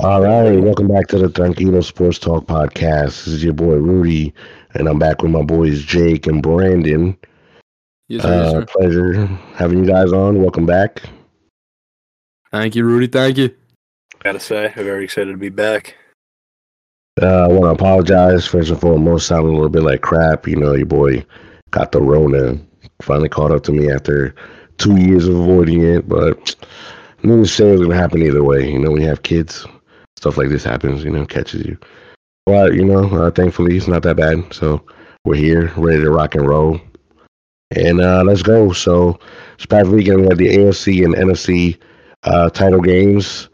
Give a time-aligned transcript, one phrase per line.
[0.00, 3.24] All right, welcome back to the Tranquilo Sports Talk podcast.
[3.24, 4.32] This is your boy Rudy,
[4.74, 7.16] and I'm back with my boys Jake and Brandon.
[8.08, 8.66] Yes, sir, yes, Uh, sir.
[8.66, 10.40] pleasure having you guys on.
[10.40, 11.02] Welcome back.
[12.50, 13.06] Thank you, Rudy.
[13.06, 13.50] Thank you.
[14.20, 15.96] Gotta say, I'm very excited to be back.
[17.20, 19.26] Uh, I want to apologize first and foremost.
[19.26, 20.46] Sounding a little bit like crap.
[20.48, 21.24] You know, your boy
[21.70, 22.58] got the Rona.
[23.02, 24.34] Finally caught up to me after
[24.78, 26.54] two years of avoiding it, but
[27.22, 28.70] knew to say it was gonna happen either way.
[28.70, 29.66] You know, we have kids,
[30.22, 31.02] stuff like this happens.
[31.02, 31.76] You know, catches you.
[32.46, 34.52] But you know, uh, thankfully it's not that bad.
[34.54, 34.84] So
[35.24, 36.80] we're here, ready to rock and roll,
[37.74, 38.72] and uh, let's go.
[38.72, 39.18] So
[39.56, 41.76] this past weekend we had the AFC and NFC
[42.22, 43.48] uh, title games.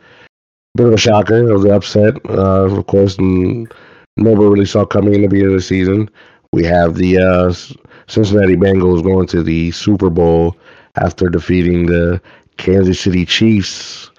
[0.77, 1.43] Bit of a shocker.
[1.45, 3.73] Was an upset, uh, of course, and
[4.19, 6.11] nobody really saw coming in the beginning of the season.
[6.53, 7.53] We have the uh,
[8.07, 10.57] Cincinnati Bengals going to the Super Bowl
[10.97, 12.21] after defeating the
[12.59, 14.11] Kansas City Chiefs.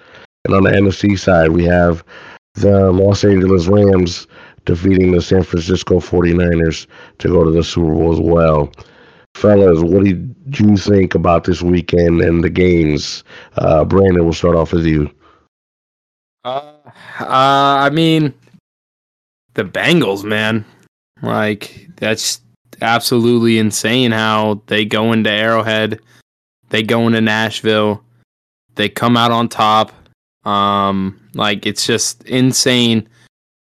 [0.44, 2.04] And on the NFC side, we have
[2.60, 4.26] the Los Angeles Rams
[4.64, 6.86] defeating the San Francisco 49ers
[7.18, 8.70] to go to the Super Bowl as well.
[9.34, 13.24] Fellas, what did you think about this weekend and the games?
[13.56, 15.10] Uh, Brandon, we'll start off with you.
[16.44, 16.72] Uh,
[17.20, 18.34] uh, I mean,
[19.54, 20.64] the Bengals, man.
[21.22, 22.40] Like that's
[22.80, 26.00] absolutely insane how they go into Arrowhead,
[26.70, 28.02] they go into Nashville,
[28.74, 29.92] they come out on top.
[30.44, 33.08] Um, like it's just insane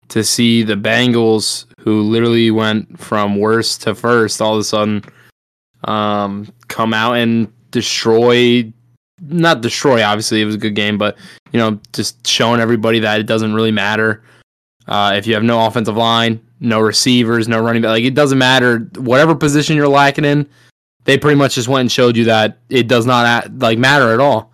[0.09, 5.03] to see the Bengals, who literally went from worst to first, all of a sudden,
[5.85, 8.71] um, come out and destroy.
[9.21, 10.03] Not destroy.
[10.03, 11.17] Obviously, it was a good game, but
[11.51, 14.23] you know, just showing everybody that it doesn't really matter.
[14.87, 18.37] Uh, if you have no offensive line, no receivers, no running back, like it doesn't
[18.37, 18.79] matter.
[18.97, 20.47] Whatever position you're lacking in,
[21.05, 24.19] they pretty much just went and showed you that it does not like matter at
[24.19, 24.51] all.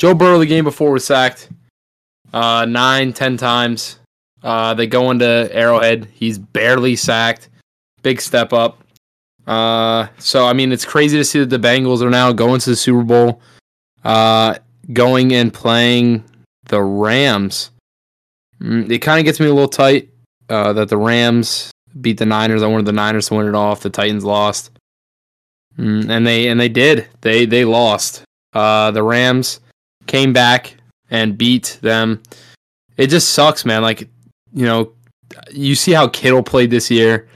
[0.00, 1.50] Joe Burrow the game before was sacked
[2.32, 3.98] uh, nine, ten times.
[4.42, 6.08] Uh, they go into Arrowhead.
[6.14, 7.50] He's barely sacked.
[8.02, 8.82] Big step up.
[9.46, 12.70] Uh, so I mean, it's crazy to see that the Bengals are now going to
[12.70, 13.42] the Super Bowl.
[14.02, 14.54] Uh,
[14.94, 16.24] going and playing
[16.68, 17.70] the Rams.
[18.58, 20.08] Mm, It kind of gets me a little tight
[20.48, 21.70] uh, that the Rams
[22.00, 22.62] beat the Niners.
[22.62, 23.80] I wanted the Niners to win it off.
[23.82, 24.70] The Titans lost,
[25.78, 27.06] Mm, and they and they did.
[27.20, 28.22] They they lost.
[28.54, 29.60] Uh, the Rams
[30.10, 30.74] came back
[31.10, 32.20] and beat them.
[32.96, 33.82] It just sucks, man.
[33.82, 34.00] Like
[34.52, 34.92] you know,
[35.52, 37.28] you see how Kittle played this year.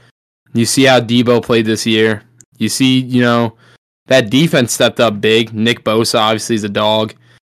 [0.53, 2.21] You see how Deebo played this year.
[2.57, 3.55] You see, you know,
[4.07, 5.53] that defense stepped up big.
[5.53, 7.13] Nick Bosa obviously is a dog.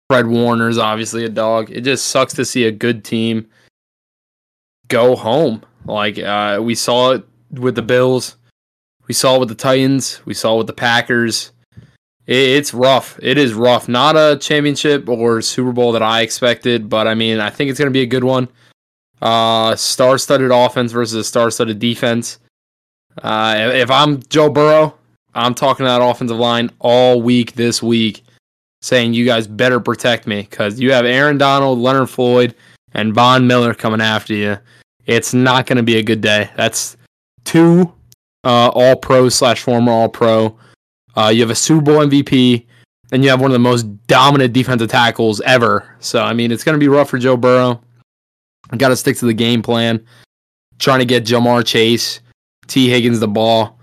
[0.09, 1.69] Fred Warner's obviously a dog.
[1.71, 3.47] It just sucks to see a good team
[4.87, 5.63] go home.
[5.85, 8.35] Like uh, we saw it with the Bills,
[9.07, 11.51] we saw it with the Titans, we saw it with the Packers.
[12.31, 13.19] It, it's rough.
[13.21, 13.89] It is rough.
[13.89, 17.77] Not a championship or Super Bowl that I expected, but I mean, I think it's
[17.77, 18.47] going to be a good one.
[19.21, 22.39] Uh, star-studded offense versus a star-studded defense.
[23.21, 24.95] Uh, if, if I'm Joe Burrow,
[25.35, 28.23] I'm talking to that offensive line all week this week,
[28.81, 32.55] saying you guys better protect me because you have Aaron Donald, Leonard Floyd,
[32.93, 34.57] and Von Miller coming after you.
[35.05, 36.49] It's not going to be a good day.
[36.55, 36.95] That's
[37.43, 37.91] two
[38.45, 40.57] uh, All Pro slash former All Pro.
[41.15, 42.65] Uh, you have a Super Bowl MVP,
[43.11, 45.95] and you have one of the most dominant defensive tackles ever.
[45.99, 47.81] So I mean, it's going to be rough for Joe Burrow.
[48.77, 50.05] Got to stick to the game plan,
[50.79, 52.21] trying to get Ja'Marr Chase,
[52.67, 53.77] Tee Higgins the ball,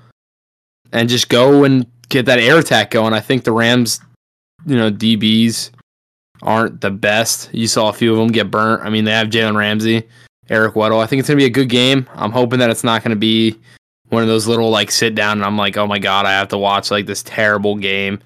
[0.92, 3.12] and just go and get that air attack going.
[3.12, 4.00] I think the Rams,
[4.64, 5.70] you know, DBs
[6.40, 7.50] aren't the best.
[7.52, 8.82] You saw a few of them get burnt.
[8.82, 10.08] I mean, they have Jalen Ramsey,
[10.48, 11.02] Eric Weddle.
[11.02, 12.08] I think it's gonna be a good game.
[12.14, 13.58] I'm hoping that it's not gonna be
[14.10, 16.48] one of those little like sit down and I'm like, oh my god, I have
[16.48, 18.20] to watch like this terrible game.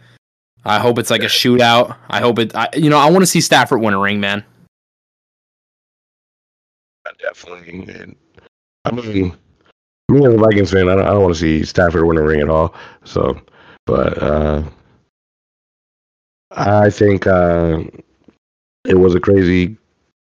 [0.64, 1.96] I hope it's like a shootout.
[2.08, 2.54] I hope it.
[2.54, 4.44] I, you know, I want to see Stafford win a ring, man.
[7.18, 7.92] Definitely.
[7.92, 8.16] And,
[8.84, 9.36] I mean,
[10.08, 12.22] me as a Vikings fan, I don't, I don't want to see Stafford win a
[12.22, 12.74] ring at all.
[13.04, 13.40] So,
[13.86, 14.62] but uh,
[16.52, 17.82] I think uh,
[18.84, 19.76] it was a crazy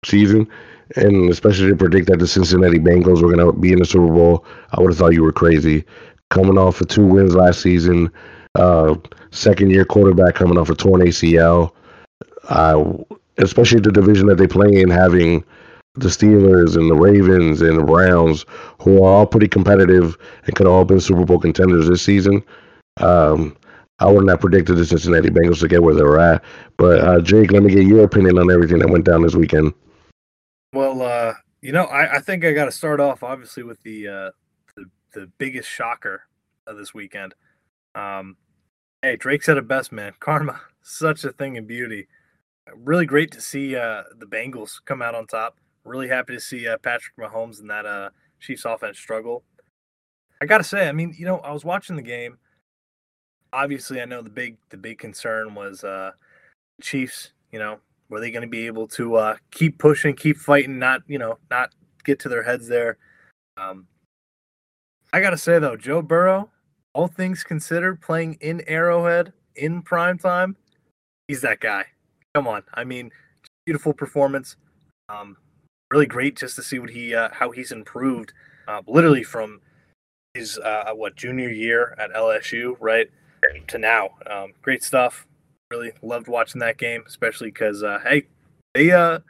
[0.05, 0.49] season,
[0.97, 4.13] and especially to predict that the Cincinnati Bengals were going to be in the Super
[4.13, 5.85] Bowl, I would have thought you were crazy.
[6.31, 8.11] Coming off of two wins last season,
[8.55, 8.95] uh,
[9.31, 11.73] second year quarterback coming off a torn ACL,
[13.39, 15.45] especially the division that they play in, having
[15.95, 18.45] the Steelers and the Ravens and the Browns,
[18.81, 20.17] who are all pretty competitive
[20.47, 22.43] and could all been Super Bowl contenders this season.
[22.99, 23.57] Um,
[24.01, 26.43] I wouldn't have predicted the Cincinnati Bengals to get where they were at.
[26.77, 29.73] But uh, Jake, let me get your opinion on everything that went down this weekend.
[30.75, 34.09] Well, uh, you know, I, I think I got to start off obviously with the,
[34.09, 34.31] uh,
[34.77, 36.23] the the biggest shocker
[36.67, 37.33] of this weekend.
[37.95, 38.37] Um,
[39.01, 40.15] hey, Drake said it best, man.
[40.21, 42.09] Karma, such a thing in beauty.
[42.75, 45.59] Really great to see uh, the Bengals come out on top.
[45.85, 48.11] Really happy to see uh, Patrick Mahomes and that uh,
[48.41, 49.45] Chiefs offense struggle.
[50.43, 52.39] I gotta say, I mean, you know, I was watching the game.
[53.53, 56.11] Obviously, I know the big the big concern was uh,
[56.83, 57.33] Chiefs.
[57.53, 57.79] You know,
[58.09, 61.39] were they going to be able to uh, keep pushing, keep fighting, not you know,
[61.51, 61.75] not
[62.05, 62.99] get to their heads there?
[63.57, 63.87] Um,
[65.13, 66.51] I gotta say though, Joe Burrow,
[66.93, 70.57] all things considered, playing in Arrowhead in prime time,
[71.29, 71.85] he's that guy.
[72.35, 73.13] Come on, I mean,
[73.65, 74.57] beautiful performance.
[75.09, 75.37] Um,
[75.91, 78.33] really great just to see what he uh, how he's improved,
[78.67, 79.61] uh, literally from
[80.35, 83.09] his uh, what junior year at LSU, right,
[83.69, 84.11] to now.
[84.27, 85.27] Um, great stuff.
[85.71, 88.27] Really loved watching that game, especially because uh, hey,
[88.75, 89.21] they uh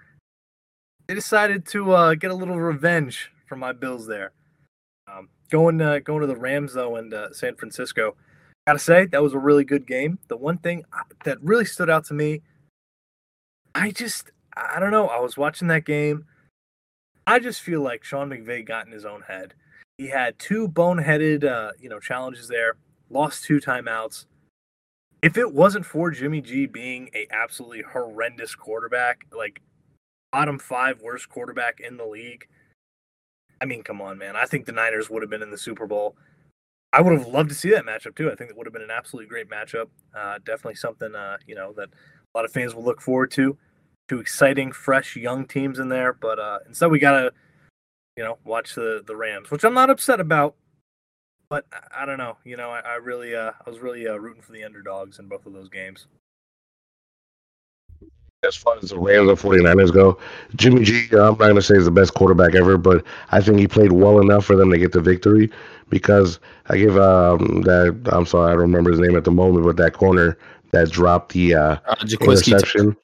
[1.07, 4.33] they decided to uh, get a little revenge for my Bills there.
[5.13, 8.17] Um, going uh, going to the Rams though and uh, San Francisco,
[8.67, 10.19] gotta say that was a really good game.
[10.29, 10.85] The one thing
[11.25, 12.43] that really stood out to me,
[13.75, 15.09] I just I don't know.
[15.09, 16.27] I was watching that game.
[17.27, 19.55] I just feel like Sean McVay got in his own head.
[19.99, 22.77] He had two boneheaded, uh, you know, challenges there.
[23.11, 24.27] Lost two timeouts.
[25.25, 29.63] If it wasn't for Jimmy G being a absolutely horrendous quarterback, like
[30.31, 32.47] bottom five worst quarterback in the league,
[33.59, 34.37] I mean, come on, man.
[34.37, 36.15] I think the Niners would have been in the Super Bowl.
[36.93, 38.31] I would have loved to see that matchup too.
[38.31, 39.87] I think it would have been an absolutely great matchup.
[40.15, 43.57] Uh, definitely something, uh, you know, that a lot of fans will look forward to.
[44.11, 47.33] Two exciting, fresh, young teams in there, but uh, instead we gotta,
[48.19, 50.55] you know, watch the the Rams, which I'm not upset about.
[51.55, 52.37] But I, I don't know.
[52.43, 55.29] You know, I, I really, uh, I was really uh, rooting for the underdogs in
[55.29, 56.09] both of those games.
[58.43, 60.19] as far as the Rams and 49ers go,
[60.57, 63.61] Jimmy G, I'm not going to say he's the best quarterback ever, but I think
[63.61, 65.49] he played well enough for them to get the victory
[65.91, 69.65] because I give um, that, I'm sorry, I don't remember his name at the moment,
[69.65, 70.37] but that corner
[70.73, 72.97] that dropped the uh, Uh, Jaquiski interception,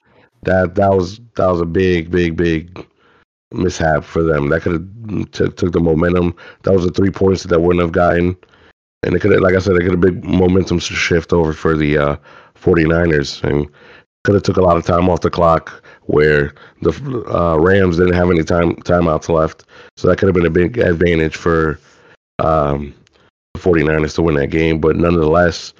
[0.42, 2.84] that that was that was a big, big, big
[3.52, 4.48] mishap for them.
[4.48, 6.34] That could have took, took the momentum.
[6.62, 8.36] That was the three points that wouldn't have gotten.
[9.02, 11.76] And it could have, like I said, it could have big momentum shift over for
[11.76, 12.16] the uh,
[12.54, 13.42] 49ers.
[13.42, 13.70] And
[14.24, 16.52] could have took a lot of time off the clock where
[16.82, 16.90] the
[17.32, 19.64] uh, Rams didn't have any time timeouts left.
[19.96, 21.80] So that could have been a big advantage for
[22.38, 22.94] um,
[23.54, 24.80] the 49ers to win that game.
[24.80, 25.72] But nonetheless,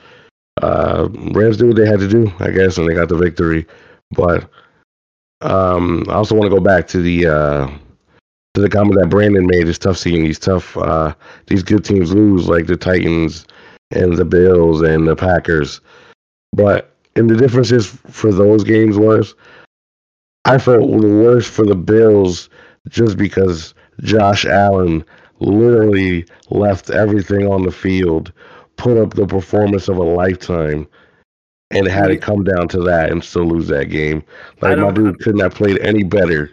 [0.63, 3.67] uh, Rams did what they had to do, I guess, and they got the victory.
[4.13, 4.49] But
[5.41, 7.67] um, I also want to go back to the uh,
[8.55, 9.69] to the comment that Brandon made.
[9.69, 11.15] It's tough seeing these tough uh,
[11.47, 13.47] these good teams lose, like the Titans
[13.91, 15.81] and the Bills and the Packers.
[16.53, 19.35] But and the difference is for those games was
[20.45, 22.49] I felt the worst for the Bills
[22.89, 25.05] just because Josh Allen
[25.39, 28.33] literally left everything on the field,
[28.77, 30.87] put up the performance of a lifetime,
[31.71, 34.23] and had it come down to that and still lose that game.
[34.61, 36.51] Like my dude couldn't have played any better.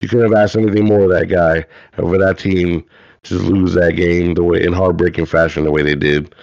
[0.00, 1.64] You couldn't have asked anything more of that guy
[1.98, 2.84] over that team
[3.22, 6.34] just lose that game the way in heartbreaking fashion the way they did.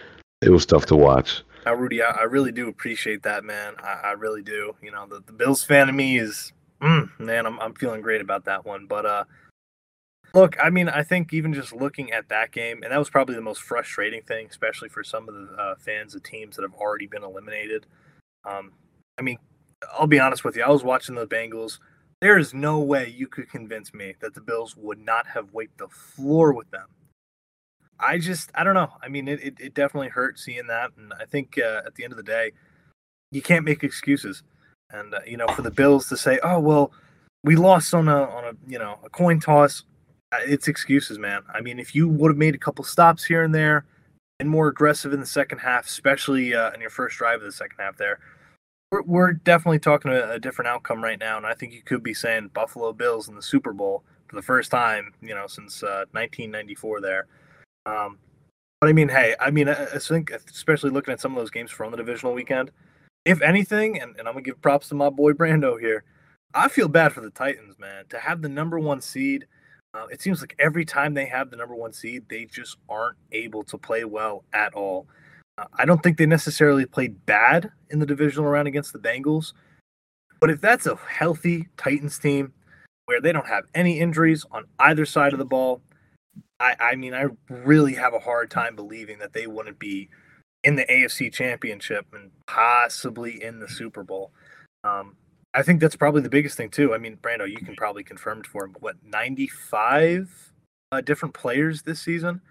[0.41, 1.43] It was tough to watch.
[1.65, 3.73] Now, Rudy, I, I really do appreciate that, man.
[3.79, 4.75] I, I really do.
[4.81, 8.21] You know, the, the Bills fan of me is, mm, man, I'm, I'm feeling great
[8.21, 8.85] about that one.
[8.85, 9.23] But uh,
[10.35, 13.35] look, I mean, I think even just looking at that game, and that was probably
[13.35, 16.73] the most frustrating thing, especially for some of the uh, fans of teams that have
[16.73, 17.85] already been eliminated.
[18.43, 18.73] Um,
[19.17, 19.39] I mean,
[19.97, 20.63] I'll be honest with you.
[20.63, 21.79] I was watching the Bengals.
[22.21, 25.77] There is no way you could convince me that the Bills would not have wiped
[25.77, 26.87] the floor with them.
[27.97, 28.91] I just, I don't know.
[29.01, 30.91] I mean, it, it, it definitely hurt seeing that.
[30.97, 32.51] And I think uh, at the end of the day,
[33.31, 34.43] you can't make excuses.
[34.91, 36.91] And, uh, you know, for the Bills to say, oh, well,
[37.43, 39.83] we lost on a, on a, you know, a coin toss,
[40.33, 41.43] it's excuses, man.
[41.53, 43.85] I mean, if you would have made a couple stops here and there
[44.39, 47.51] and more aggressive in the second half, especially uh, in your first drive of the
[47.51, 48.19] second half there,
[48.91, 51.37] we're, we're definitely talking a, a different outcome right now.
[51.37, 54.41] And I think you could be saying Buffalo Bills in the Super Bowl for the
[54.41, 57.27] first time, you know, since uh, 1994 there.
[57.85, 58.17] Um,
[58.81, 61.51] but I mean, hey, I mean, I, I think especially looking at some of those
[61.51, 62.71] games from the divisional weekend,
[63.23, 66.03] if anything, and, and I'm gonna give props to my boy Brando here,
[66.53, 68.05] I feel bad for the Titans, man.
[68.09, 69.47] To have the number one seed,
[69.95, 73.17] uh, it seems like every time they have the number one seed, they just aren't
[73.31, 75.07] able to play well at all.
[75.57, 79.53] Uh, I don't think they necessarily played bad in the divisional round against the Bengals,
[80.41, 82.53] but if that's a healthy Titans team
[83.05, 85.81] where they don't have any injuries on either side of the ball,
[86.59, 90.09] I, I mean, I really have a hard time believing that they wouldn't be
[90.63, 94.31] in the AFC Championship and possibly in the Super Bowl.
[94.83, 95.15] Um,
[95.55, 96.93] I think that's probably the biggest thing too.
[96.93, 98.75] I mean, Brando, you can probably confirm for him.
[98.79, 100.29] What ninety five
[100.91, 102.41] uh, different players this season?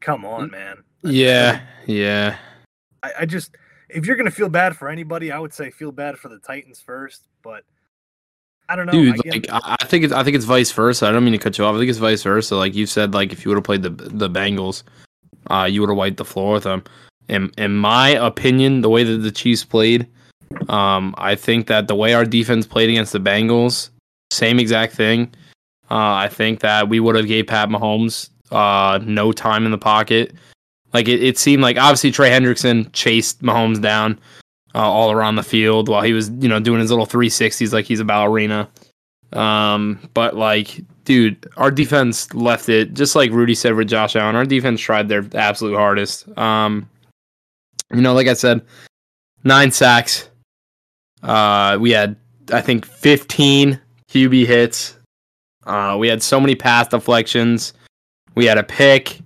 [0.00, 0.84] Come on, man.
[1.02, 2.36] Yeah, yeah.
[3.02, 3.56] I, I just
[3.88, 6.80] if you're gonna feel bad for anybody, I would say feel bad for the Titans
[6.80, 7.22] first.
[7.42, 7.64] But
[8.68, 8.92] I don't know.
[8.92, 11.06] Dude, I like I I think it's I think it's vice versa.
[11.06, 11.74] I don't mean to cut you off.
[11.74, 12.56] I think it's vice versa.
[12.56, 14.82] Like you said, like if you would have played the the Bengals,
[15.50, 16.84] uh, you would have wiped the floor with them.
[17.28, 20.06] In in my opinion, the way that the Chiefs played,
[20.68, 23.90] um, I think that the way our defense played against the Bengals,
[24.30, 25.32] same exact thing.
[25.90, 29.78] Uh, I think that we would have gave Pat Mahomes uh no time in the
[29.78, 30.34] pocket.
[30.92, 34.18] Like it, it seemed like obviously Trey Hendrickson chased Mahomes down
[34.74, 37.84] uh, all around the field while he was, you know, doing his little 360s like
[37.84, 38.68] he's a ballerina.
[39.32, 44.36] Um, but like, dude, our defense left it just like Rudy said with Josh Allen.
[44.36, 46.26] Our defense tried their absolute hardest.
[46.38, 46.88] Um,
[47.92, 48.62] you know, like I said,
[49.44, 50.28] nine sacks.
[51.22, 52.16] Uh, we had
[52.52, 54.96] I think 15 QB hits.
[55.64, 57.72] Uh, we had so many pass deflections.
[58.34, 59.20] We had a pick.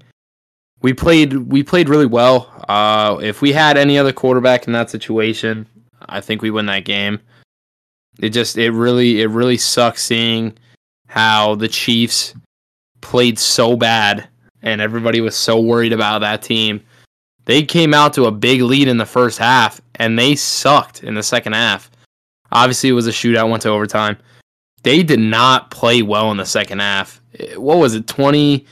[0.83, 2.53] We played we played really well.
[2.69, 5.67] Uh, if we had any other quarterback in that situation,
[6.09, 7.21] I think we win that game.
[8.21, 10.57] It just it really it really sucks seeing
[11.09, 12.35] how the Chiefs
[13.00, 14.29] played so bad
[14.62, 16.83] and everybody was so worried about that team.
[17.45, 21.15] They came out to a big lead in the first half and they sucked in
[21.15, 21.91] the second half.
[22.53, 24.17] Obviously, it was a shootout, went to overtime.
[24.83, 27.21] They did not play well in the second half.
[27.38, 28.07] Eh, What was it?
[28.07, 28.65] 20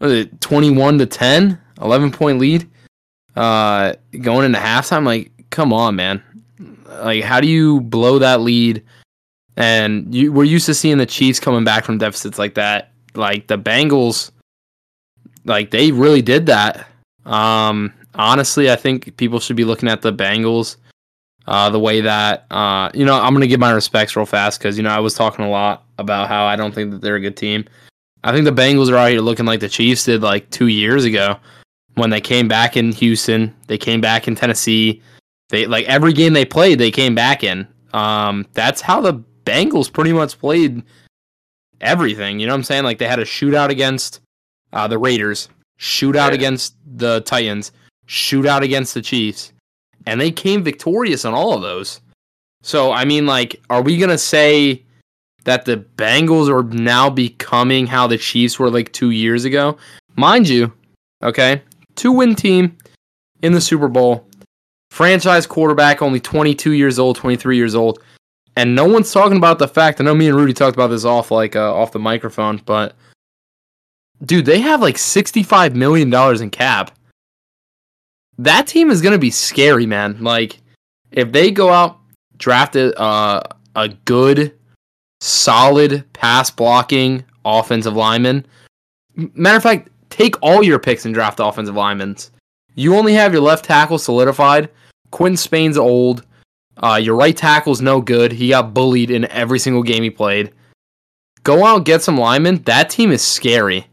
[0.00, 1.58] was it 21 to 10?
[1.80, 2.68] 11 point lead
[3.34, 6.22] uh going into halftime like come on man
[7.02, 8.82] like how do you blow that lead
[9.56, 13.46] and you we're used to seeing the chiefs coming back from deficits like that like
[13.46, 14.30] the bengals
[15.44, 16.86] like they really did that
[17.24, 20.76] um honestly i think people should be looking at the bengals
[21.46, 24.76] uh the way that uh you know i'm gonna give my respects real fast because
[24.76, 27.20] you know i was talking a lot about how i don't think that they're a
[27.20, 27.64] good team
[28.24, 31.04] i think the bengals are out here looking like the chiefs did like two years
[31.04, 31.36] ago
[31.94, 35.02] when they came back in Houston, they came back in Tennessee.
[35.50, 37.68] They like every game they played, they came back in.
[37.92, 40.82] Um, that's how the Bengals pretty much played
[41.82, 42.40] everything.
[42.40, 42.84] You know what I'm saying?
[42.84, 44.20] Like they had a shootout against
[44.72, 46.34] uh, the Raiders, shootout Yeah.
[46.34, 47.72] against the Titans,
[48.12, 49.52] shootout against the Chiefs,
[50.06, 52.00] and they came victorious on all of those.
[52.62, 54.84] So I mean, like, are we gonna say
[55.44, 59.78] that the Bengals are now becoming how the Chiefs were like two years ago?
[60.14, 60.72] Mind you,
[61.22, 61.62] okay,
[61.96, 62.76] two win team
[63.40, 64.28] in the Super Bowl,
[64.90, 67.98] franchise quarterback, only 22 years old, 23 years old,
[68.56, 70.00] and no one's talking about the fact.
[70.00, 72.94] I know me and Rudy talked about this off like uh, off the microphone, but
[74.22, 76.90] dude, they have like 65 million dollars in cap.
[78.38, 80.22] That team is gonna be scary, man.
[80.22, 80.60] Like,
[81.10, 81.98] if they go out
[82.42, 83.40] draft a, uh,
[83.76, 84.52] a good,
[85.20, 88.44] solid pass blocking offensive lineman.
[89.14, 92.16] Matter of fact, take all your picks and draft offensive linemen.
[92.74, 94.68] You only have your left tackle solidified.
[95.10, 96.26] Quinn Spain's old.
[96.78, 98.32] Uh, your right tackle's no good.
[98.32, 100.52] He got bullied in every single game he played.
[101.44, 102.62] Go out get some linemen.
[102.64, 103.86] That team is scary.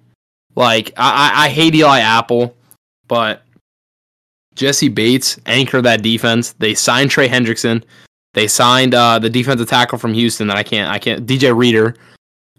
[0.55, 2.55] Like I, I, I hate Eli Apple,
[3.07, 3.43] but
[4.59, 6.51] Jessie Bates anchor that defense.
[6.59, 7.81] They signed Trey Hendrickson.
[8.33, 11.95] They signed uh, the defensive tackle from Houston that I can't I can't DJ Reader.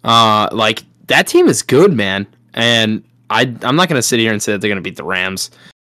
[0.02, 2.26] Uh, like that team is good, man.
[2.54, 5.50] And I I'm not gonna sit here and say that they're gonna beat the Rams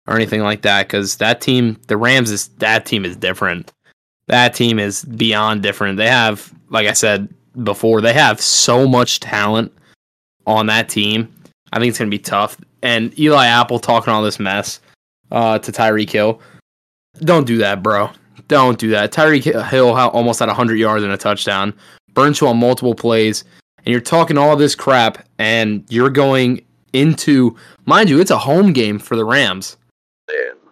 [0.08, 3.74] or anything like that because that team, the Rams is that team is different.
[4.28, 5.98] That team is beyond different.
[5.98, 7.28] They have, like I said
[7.64, 9.74] before, they have so much talent
[10.46, 11.34] on that team.
[11.74, 12.58] I think it's gonna be tough.
[12.82, 14.80] And Eli Apple talking all this mess
[15.32, 16.42] uh, to Tyreek Hill.
[17.20, 18.10] Don't do that, bro.
[18.48, 19.12] Don't do that.
[19.12, 21.74] Tyreek Hill almost had 100 yards and a touchdown,
[22.14, 23.44] burnt you on multiple plays,
[23.80, 27.56] and you're talking all this crap, and you're going into,
[27.86, 29.78] mind you, it's a home game for the Rams.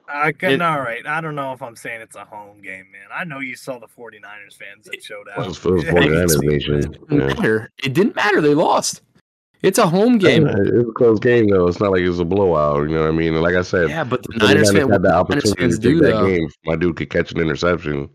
[0.08, 1.06] I can, It- all right.
[1.06, 3.08] I don't know if I'm saying it's a home game, man.
[3.14, 5.46] I know you saw the 49ers fans that showed It out.
[5.46, 6.74] it was Yeah, 49ers nation.
[6.76, 7.18] It Yeah.
[7.18, 7.70] didn't matter.
[7.84, 8.40] It didn't matter.
[8.40, 9.02] They lost.
[9.66, 10.48] It's a home game.
[10.48, 11.68] It was a close game though.
[11.68, 12.88] It's not like it was a blowout.
[12.88, 13.36] You know what I mean?
[13.42, 16.28] Like I said, Yeah, but the Niners, fan, had the opportunity to do that though.
[16.28, 16.48] game.
[16.66, 18.10] My dude could catch an interception.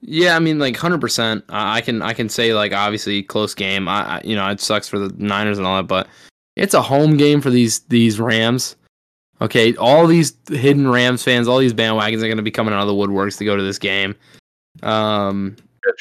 [0.00, 1.44] Yeah, I mean, like hundred percent.
[1.48, 3.88] I can I can say like obviously close game.
[3.88, 6.06] I, I you know it sucks for the Niners and all that, but
[6.56, 8.76] it's a home game for these these Rams.
[9.40, 12.80] Okay, all these hidden Rams fans, all these bandwagons are going to be coming out
[12.82, 14.14] of the woodworks to go to this game.
[14.82, 15.56] Um,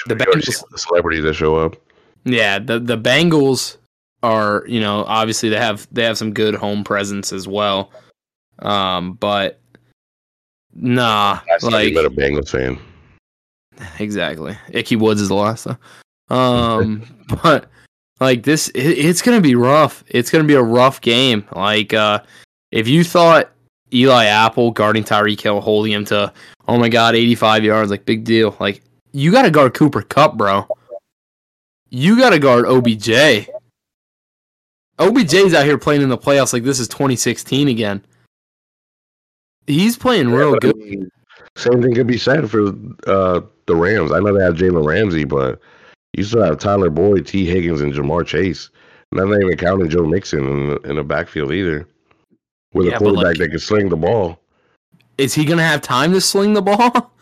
[0.07, 1.75] The Bengals- the celebrities that show up.
[2.25, 3.77] yeah, the the Bengals
[4.27, 7.91] are you know obviously they have they have some good home presence as well.
[8.59, 9.59] Um, but
[10.73, 12.77] nah, see like a Bengals fan.
[13.99, 14.57] exactly.
[14.71, 16.35] Ickey Woods is the last though.
[16.35, 17.03] Um,
[17.43, 17.69] but
[18.19, 20.03] like this, it, it's gonna be rough.
[20.07, 21.47] It's gonna be a rough game.
[21.55, 22.19] Like, uh,
[22.71, 23.51] if you thought
[23.93, 26.33] Eli Apple guarding Tyreek Hill, holding him to
[26.67, 28.57] oh my god, eighty five yards, like big deal.
[28.59, 28.81] Like
[29.13, 30.67] you got to guard Cooper Kupp, bro.
[31.89, 33.47] You got to guard OBJ.
[34.99, 38.03] OBJ's out here playing in the playoffs like this is 2016 again.
[39.67, 40.77] He's playing real Yeah, but I good.
[40.77, 41.09] mean,
[41.55, 42.69] Same thing could be said for
[43.07, 44.11] uh, the Rams.
[44.11, 45.59] I know they have Jalen Ramsey, but
[46.13, 48.69] you still have Tyler Boyd, Tee Higgins, and Ja'Marr Chase.
[49.11, 51.87] Not even counting Joe Mixon in the, in the backfield either.
[52.73, 54.39] With Yeah, a quarterback like- that can sling the ball.
[55.17, 57.11] Is he going to have time to sling the ball?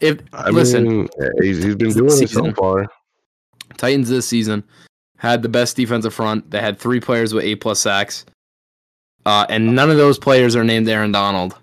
[0.00, 1.08] If I listen, mean,
[1.40, 2.88] he's, he's been doing it so far.
[3.76, 4.64] Titans this season
[5.18, 6.50] had the best defensive front.
[6.50, 8.24] They had three players with eight plus sacks,
[9.26, 11.56] uh, and none of those players are named Aaron Donald.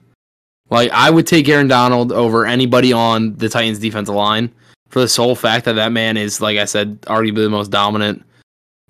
[0.69, 4.53] Like I would take Aaron Donald over anybody on the Titans defensive line
[4.89, 8.23] for the sole fact that that man is, like I said, arguably the most dominant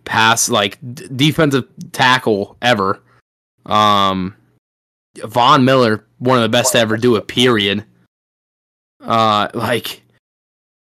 [0.04, 3.02] pass like d- defensive tackle ever.
[3.66, 4.36] Um,
[5.18, 7.28] Von Miller, one of the best to ever do it.
[7.28, 7.86] Period.
[9.02, 10.04] Uh, like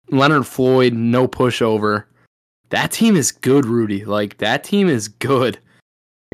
[0.10, 2.06] Leonard Floyd, no pushover.
[2.70, 4.06] That team is good, Rudy.
[4.06, 5.60] Like that team is good.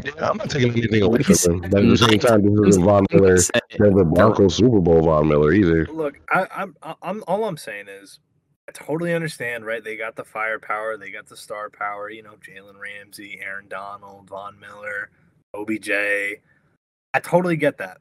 [0.04, 1.72] Yeah, I'm not taking anything away from them.
[1.72, 5.30] But at the same time, this isn't Von Miller, Say- Denver Broncos Super Bowl Von
[5.30, 5.86] Miller either.
[5.86, 8.20] Look, I, I'm, I'm, all I'm saying is,
[8.68, 9.82] I totally understand, right?
[9.82, 12.10] They got the firepower, they got the star power.
[12.10, 15.12] You know, Jalen Ramsey, Aaron Donald, Von Miller,
[15.54, 15.90] OBJ.
[15.92, 18.00] I totally get that.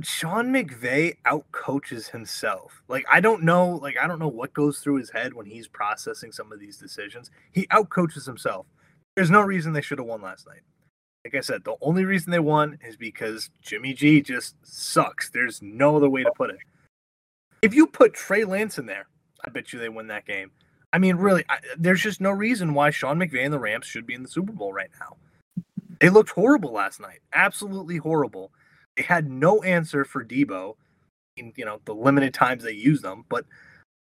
[0.00, 2.82] Sean McVay outcoaches himself.
[2.88, 5.68] Like I don't know, like I don't know what goes through his head when he's
[5.68, 7.30] processing some of these decisions.
[7.52, 8.66] He outcoaches himself.
[9.16, 10.62] There's no reason they should have won last night.
[11.24, 15.30] Like I said, the only reason they won is because Jimmy G just sucks.
[15.30, 16.58] There's no other way to put it.
[17.60, 19.06] If you put Trey Lance in there,
[19.44, 20.50] I bet you they win that game.
[20.92, 24.06] I mean, really, I, there's just no reason why Sean McVay and the Rams should
[24.06, 25.16] be in the Super Bowl right now.
[26.00, 28.50] They looked horrible last night, absolutely horrible.
[28.96, 30.76] They had no answer for Deebo
[31.36, 33.24] in you know the limited times they used them.
[33.28, 33.44] But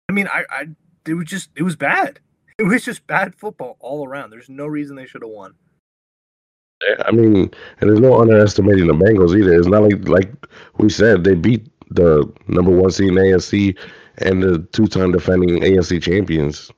[0.09, 0.65] I mean, I, I
[1.07, 2.21] it was just it was bad.
[2.61, 4.29] It was just bad football all around.
[4.29, 5.55] There's no reason they should have won.
[6.87, 7.51] Yeah, I mean, and
[7.91, 9.55] there's no underestimating the Bengals either.
[9.55, 13.79] It's not like like we said they beat the number one seed in AFC
[14.19, 16.71] and the two-time defending AFC champions.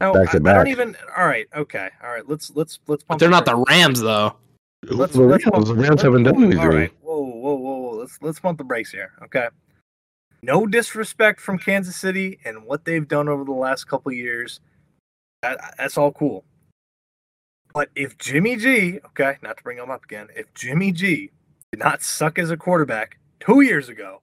[0.00, 0.56] No, Back to I, I back.
[0.56, 0.96] don't even.
[1.16, 2.28] All right, okay, all right.
[2.28, 3.04] Let's let's let's.
[3.04, 4.34] But they're not the Rams though.
[4.82, 6.60] Let's, the let's Rams, pump- the Rams let's- haven't done whoa, anything.
[6.60, 6.92] All right,
[8.04, 9.48] Let's let's pump the brakes here, okay?
[10.42, 14.60] No disrespect from Kansas City and what they've done over the last couple years.
[15.40, 16.44] That, that's all cool.
[17.72, 21.30] But if Jimmy G, okay, not to bring him up again, if Jimmy G
[21.72, 24.20] did not suck as a quarterback two years ago,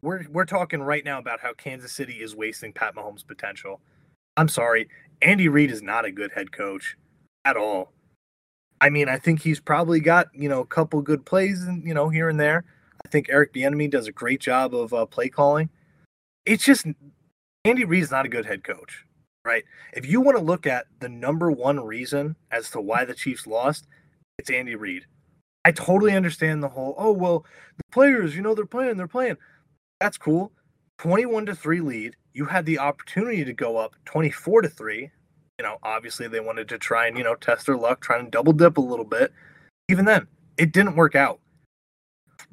[0.00, 3.82] we're we're talking right now about how Kansas City is wasting Pat Mahomes' potential.
[4.38, 4.88] I'm sorry,
[5.20, 6.96] Andy Reid is not a good head coach
[7.44, 7.92] at all.
[8.80, 11.94] I mean, I think he's probably got you know a couple good plays, and you
[11.94, 12.64] know here and there.
[13.04, 15.70] I think Eric Bieniemy does a great job of uh, play calling.
[16.44, 16.86] It's just
[17.64, 19.04] Andy Reid's not a good head coach,
[19.44, 19.64] right?
[19.92, 23.46] If you want to look at the number one reason as to why the Chiefs
[23.46, 23.86] lost,
[24.38, 25.06] it's Andy Reid.
[25.64, 27.44] I totally understand the whole oh well,
[27.76, 29.36] the players, you know, they're playing, they're playing.
[30.00, 30.52] That's cool.
[30.98, 32.16] Twenty-one to three lead.
[32.34, 35.10] You had the opportunity to go up twenty-four to three
[35.58, 38.30] you know, obviously they wanted to try and, you know, test their luck, try and
[38.30, 39.32] double dip a little bit.
[39.88, 40.26] Even then,
[40.58, 41.40] it didn't work out.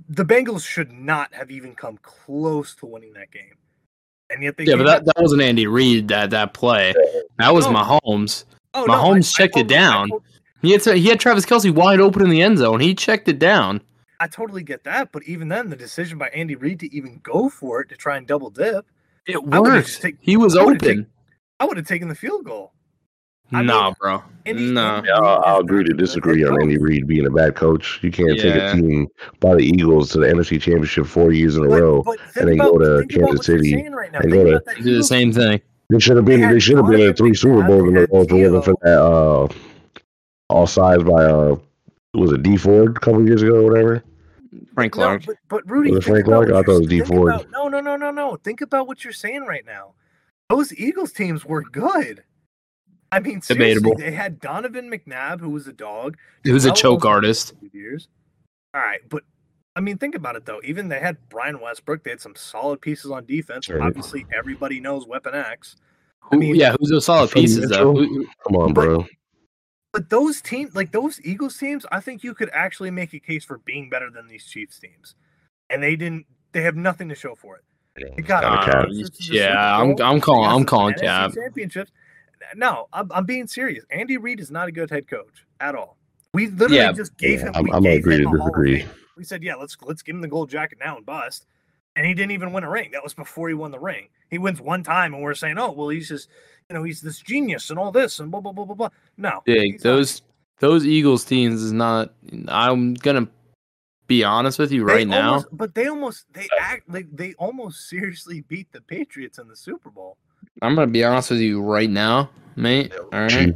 [0.10, 3.56] The Bengals should not have even come close to winning that game.
[4.30, 6.94] And yet they Yeah, but that, that wasn't Andy Reid that that play.
[7.40, 7.74] That was No.
[7.74, 8.46] Mahomes.
[8.74, 10.10] oh, Mahomes checked it totally- down.
[10.62, 12.80] He had he had Travis Kelce wide open in the end zone.
[12.80, 13.82] He checked it down.
[14.22, 17.50] I totally get that, but even then, the decision by Andy Reid to even go
[17.50, 18.86] for it to try and double dip,
[19.26, 20.02] It I worked.
[20.02, 20.78] take- he was I open.
[20.80, 21.08] taken-
[21.60, 22.72] I would have taken the field goal.
[23.52, 24.24] I nah, mean, bro.
[24.46, 24.98] Andy- Nah.
[24.98, 26.82] Andy I'll, I'll agree to disagree on Andy coach.
[26.84, 28.00] Reid being a bad coach.
[28.02, 29.08] You can't take a team
[29.40, 32.02] by the Eagles to the NFC Championship four years in a But- row.
[32.04, 34.20] but and then about- go to Kansas City right now.
[34.20, 35.62] and go to- Do the Eagles same thing.
[35.90, 36.42] They should have been.
[36.42, 38.34] They They, should have been in three Super Bowls in they a row if it
[38.34, 39.48] wasn't for Theo.
[39.48, 39.60] that
[40.52, 41.56] uh, offsides by uh,
[42.14, 44.04] was it Dee Ford a couple years ago or whatever.
[44.74, 45.22] Frank Clark.
[45.28, 46.50] No, but, but Rudy, Was it Frank Clark?
[46.50, 47.34] I thought it was Dee Ford.
[47.36, 48.38] about- No, no, no, no, no.
[48.44, 49.94] Think about what you're saying right now.
[50.50, 52.24] Those Eagles teams were good.
[53.16, 53.96] I mean, seriously, Debatable.
[53.98, 56.18] they had Donovan McNabb, who was a dog.
[56.44, 57.54] He was a choke artist.
[57.72, 58.08] Years.
[58.74, 59.24] All right, but
[59.76, 60.62] I mean, think about it though.
[60.64, 62.04] Even they had Brian Westbrook.
[62.04, 63.66] They had some solid pieces on defense.
[63.66, 63.82] Sure.
[63.82, 65.76] Obviously, everybody knows Weapon X.
[66.22, 67.94] Who, mean- yeah, who's those solid Phil pieces though?
[67.94, 69.06] Come on, bro.
[69.92, 73.46] But those teams, like those Eagles teams, I think you could actually make a case
[73.46, 75.14] for being better than these Chiefs teams,
[75.70, 76.26] and they didn't.
[76.52, 77.64] They have nothing to show for it.
[78.16, 78.88] They got Uh, cap.
[78.90, 81.34] This is a yeah, I'm I'm calling I'm calling NFC cap.
[81.34, 81.92] championships.
[82.56, 83.86] No, I'm, I'm being serious.
[83.90, 85.98] Andy Reid is not a good head coach at all.
[86.34, 87.52] We literally Yeah, just gave Yeah, him.
[87.56, 88.86] I'm, we I'm agree to a Hall of disagree.
[89.16, 91.46] We said, yeah, let's let's give him the gold jacket now and bust.
[91.96, 92.90] and he didn't even win a ring.
[92.92, 94.08] That was before he won the ring.
[94.32, 96.28] He wins one time, and we're saying, "Oh, well, he's just,
[96.68, 99.44] you know, he's this genius and all this and blah blah blah blah blah." No,
[99.46, 99.92] Dig he's not.
[99.92, 100.22] those
[100.58, 102.12] those Eagles teams is not.
[102.48, 103.28] I'm gonna
[104.08, 105.28] be honest with you They right now.
[105.34, 109.56] almost- but they almost they act like they almost seriously beat the Patriots in the
[109.56, 110.18] Super Bowl.
[110.62, 112.94] I'm gonna be honest with you right now, mate.
[112.96, 113.30] All right.
[113.30, 113.56] Cheap,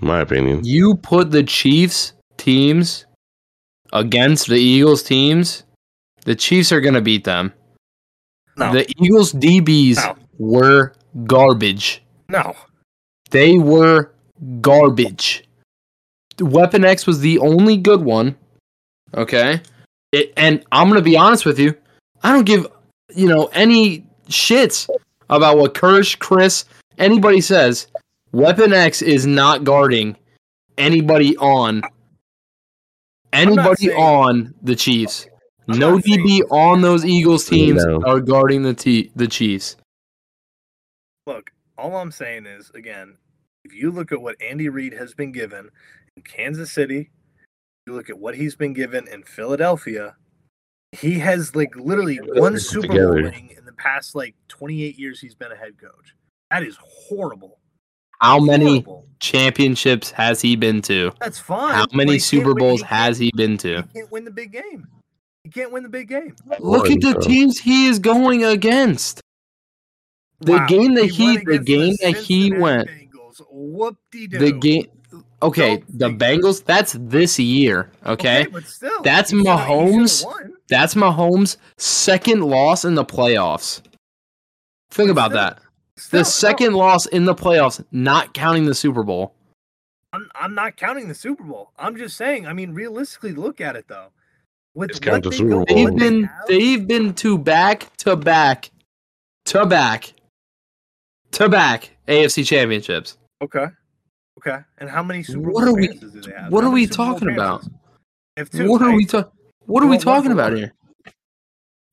[0.00, 0.64] my opinion.
[0.64, 3.06] You put the Chiefs teams
[3.92, 5.64] against the Eagles teams,
[6.24, 7.52] the Chiefs are gonna beat them.
[8.56, 10.16] No, The Eagles DBs No.
[10.38, 10.92] were
[11.24, 12.02] garbage.
[12.28, 12.56] no,
[13.30, 14.10] They were
[14.60, 15.44] garbage.
[16.40, 18.36] Weapon X was the only good one.
[19.14, 19.60] Okay?
[20.12, 21.74] It, and I'm going to be honest with you.
[22.22, 22.66] I don't give,
[23.14, 24.88] you know, any shits
[25.30, 26.64] about what Kirsch, Chris,
[26.98, 27.86] anybody says.
[28.32, 30.16] Weapon X is not guarding
[30.76, 31.82] anybody on
[33.32, 35.26] anybody saying- on the Chiefs.
[35.68, 38.02] I'm no not saying- DB on those Eagles teams No.
[38.06, 39.76] are guarding the T- the Chiefs.
[41.26, 43.16] look, all I'm saying is again,
[43.64, 45.68] if you look at what Andy Reid has been given
[46.16, 47.10] in Kansas City,
[47.86, 50.16] you look at what he's been given in Philadelphia,
[50.92, 55.20] he has like literally one Put Super Bowl ring in the past like 28 years
[55.20, 56.14] he's been a head coach.
[56.50, 57.58] That is horrible.
[58.20, 59.06] How many Horrible.
[59.20, 61.12] championships has he been to?
[61.20, 61.72] That's fine.
[61.74, 63.76] How many he can't Super win- Bowls he has can't- he been to?
[63.92, 64.86] He can't win the big game.
[65.44, 66.34] He can't win the big game.
[66.58, 67.20] Look at the Bro.
[67.22, 69.20] teams he is going against.
[70.40, 73.40] The Wow, game that he, went the against game that he went, Bengals.
[73.50, 74.38] Whoop-de-doo.
[74.38, 74.86] the game.
[75.42, 76.64] Okay, Don't the Bengals.
[76.64, 77.90] That's this year.
[78.04, 80.54] Okay, but still, That's he should've- Mahomes' won.
[80.68, 83.82] That's Mahomes' second loss in the playoffs.
[84.90, 85.58] Think about still, that.
[85.96, 89.34] Still, The no, second loss in the playoffs, not counting the Super Bowl.
[90.12, 91.72] I'm, I'm not counting the Super Bowl.
[91.78, 92.46] I'm just saying.
[92.46, 94.08] I mean, realistically, look at it though.
[94.74, 95.76] With Just count what the they Super go- Bowl.
[95.76, 98.70] They've been have- they've been to back to back
[99.46, 100.12] to back
[101.32, 103.18] to back AFC championships.
[103.42, 103.66] okay,
[104.38, 104.60] okay.
[104.78, 106.52] And how many Super What Bowl are we- do they have?
[106.52, 107.62] what are we Super talking about?
[107.66, 107.70] appearances?
[108.36, 108.96] They have two, What are right?
[108.96, 109.32] we talking?
[109.68, 110.72] What are we talking about here?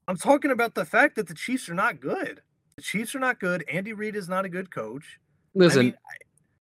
[0.07, 2.41] I'm talking about the fact that the Chiefs are not good.
[2.77, 3.65] The Chiefs are not good.
[3.69, 5.19] Andy Reid is not a good coach.
[5.55, 5.93] Listen, I, mean,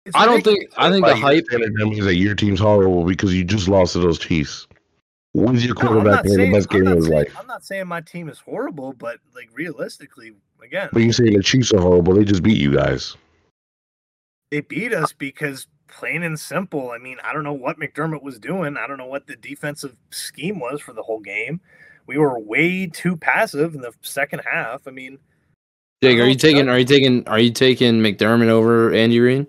[0.06, 1.46] it's I don't think I think the hype.
[1.52, 4.68] And that means that your team's horrible because you just lost to those Chiefs.
[5.34, 7.36] When's your quarterback not playing the best I'm game not of his saying- life?
[7.40, 10.34] I'm not saying my team is horrible, but like realistically,
[10.64, 12.14] again, But you're saying the Chiefs are horrible.
[12.14, 13.18] They just beat you guys.
[14.52, 16.92] they beat us because plain and simple.
[16.92, 18.78] I mean, I don't know what McDermott was doing.
[18.78, 21.62] I don't know what the defensive scheme was for the whole game.
[22.08, 24.88] We were way too passive in the second half.
[24.88, 25.20] I mean,
[26.02, 26.68] Jake, are Oh, you taking?
[26.68, 27.28] Are you taking?
[27.28, 29.46] Are you taking McDermott over Andy Reid?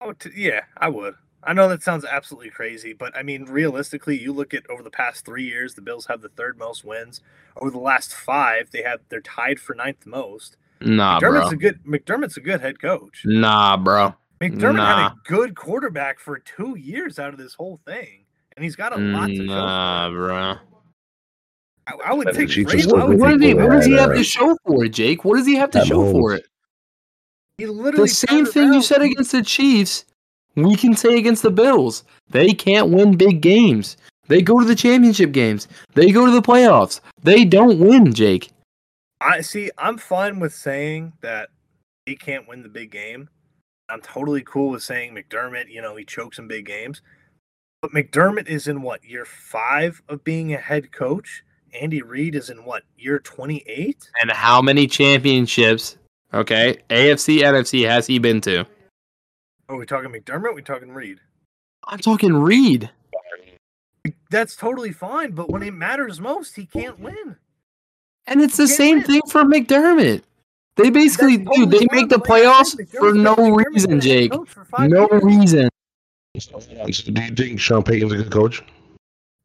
[0.00, 1.14] oh t- yeah, I would.
[1.44, 4.90] I know that sounds absolutely crazy, but I mean, realistically, you look at over the
[4.90, 7.20] past three years, the Bills have the third most wins.
[7.56, 10.56] Over the last five, they have they're tied for ninth most.
[10.80, 11.30] Nah, bro.
[11.30, 13.22] McDermott's a good McDermott's a good head coach.
[13.24, 14.14] Nah, bro.
[14.42, 14.96] McDermott Nah.
[14.96, 18.24] had a good quarterback for two years out of this whole thing,
[18.56, 19.44] and he's got a lot to show.
[19.44, 20.18] Nah, for it.
[20.18, 20.54] bro.
[21.86, 22.82] I, I would take Chiefs are Vrabel.
[22.82, 23.54] still I What, would what take does he?
[23.54, 25.24] What does he Yeah, have to show for it, Jake?
[25.24, 26.46] What does he have to At show for it?
[27.58, 30.04] He literally The same pounded thing you said against the Chiefs,
[30.56, 32.04] we can say against the Bills.
[32.30, 33.96] They can't win big games.
[34.28, 35.68] They go to the championship games.
[35.94, 37.00] They go to the playoffs.
[37.22, 38.50] They don't win, Jake.
[39.20, 39.70] I see.
[39.78, 41.50] I'm fine with saying that
[42.06, 43.28] he can't win the big game.
[43.88, 45.70] I'm totally cool with saying McDermott.
[45.70, 47.02] You know, he chokes in big games.
[47.82, 51.44] But McDermott is in what year five of being a head coach.
[51.78, 54.08] Andy Reid is in what year 28.
[54.20, 55.96] And how many championships,
[56.32, 58.64] okay, AFC, NFC has he been to?
[59.68, 60.44] Are we talking McDermott?
[60.44, 61.18] Are we talking Reid?
[61.88, 62.90] I'm talking Reid.
[64.30, 65.32] That's totally fine.
[65.32, 67.36] But when it matters most, he can't win.
[68.26, 69.06] And it's the same win.
[69.06, 70.22] thing for McDermott.
[70.76, 73.98] They basically, That's dude, they make the but like I playoffs for no reason, been
[73.98, 74.32] a head Jake.
[74.32, 75.22] coach for five No years.
[75.22, 75.68] reason.
[76.34, 78.62] Do you think Sean Payton's a good coach?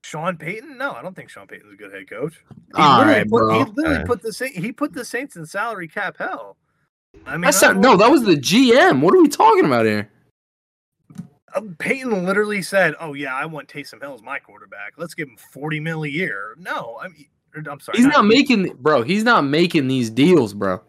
[0.05, 0.77] Sean Payton?
[0.77, 2.35] No, I don't think Sean Payton's a good head coach.
[2.75, 3.53] He All literally right, put, bro.
[3.53, 4.07] He literally Alright.
[4.07, 6.55] put the Sa- he put the Saints in salary cap hell.
[7.25, 9.01] I mean, That's I not, don't no, that was the GM.
[9.01, 10.09] What are we talking about here?
[11.53, 14.93] Uh, Peyton literally said, "Oh yeah, I want Taysom Hill as my quarterback.
[14.97, 17.25] Let's give him forty mil a year." No, I mean,
[17.69, 19.01] I'm sorry, He's not a year, making, bro.
[19.01, 20.81] He's not making these deals, bro.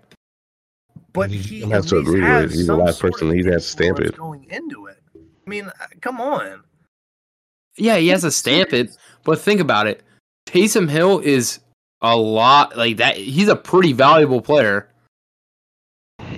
[1.18, 2.50] But You he has to least agree with it.
[2.50, 4.16] He's the some last person he has to stamp it.
[4.16, 5.02] going into it.
[5.16, 6.62] I mean, uh, come on.
[7.76, 10.02] Yeah, he has to stamp it, but think about it.
[10.46, 11.61] Taysom Hill is
[12.02, 13.16] a lot like that.
[13.16, 14.88] He's a pretty valuable player.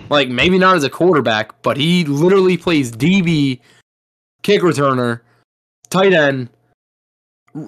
[0.09, 3.61] Like maybe not as a quarterback, but he literally plays DB,
[4.43, 5.21] kick returner,
[5.89, 6.49] tight end,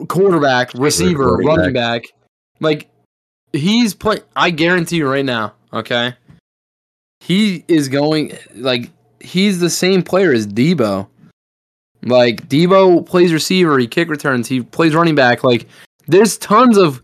[0.09, 2.05] quarterback, receiver, running running back.
[2.61, 2.91] Like
[3.53, 4.19] he's play.
[4.37, 5.55] I guarantee you right now.
[5.73, 6.15] Okay,
[7.23, 11.07] he is going like he's the same player as Deebo.
[12.03, 15.45] Like Deebo plays receiver, he kick returns, he plays running back.
[15.45, 15.69] Like
[16.09, 17.01] there's tons of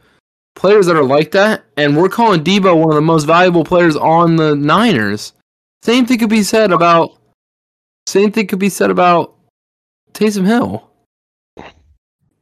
[0.56, 3.94] players that are like that, and we're calling Deebo one of the most valuable players
[3.94, 5.34] on the Niners.
[5.82, 7.16] Same thing could be said about.
[8.08, 9.36] Same thing could be said about
[10.14, 10.90] Taysom Hill.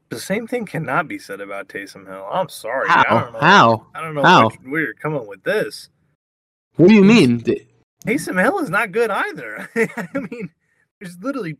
[0.08, 2.26] The same thing cannot be said about Taysom Hill.
[2.32, 2.88] I'm sorry.
[2.88, 3.04] How?
[3.06, 3.38] I don't know.
[3.40, 3.86] How?
[3.94, 4.48] I don't know How?
[4.64, 5.90] where you're coming with this.
[6.76, 7.44] What do you mean?
[8.06, 9.68] Taysom Hill is not good either.
[9.76, 10.50] I mean,
[11.00, 11.56] there's literally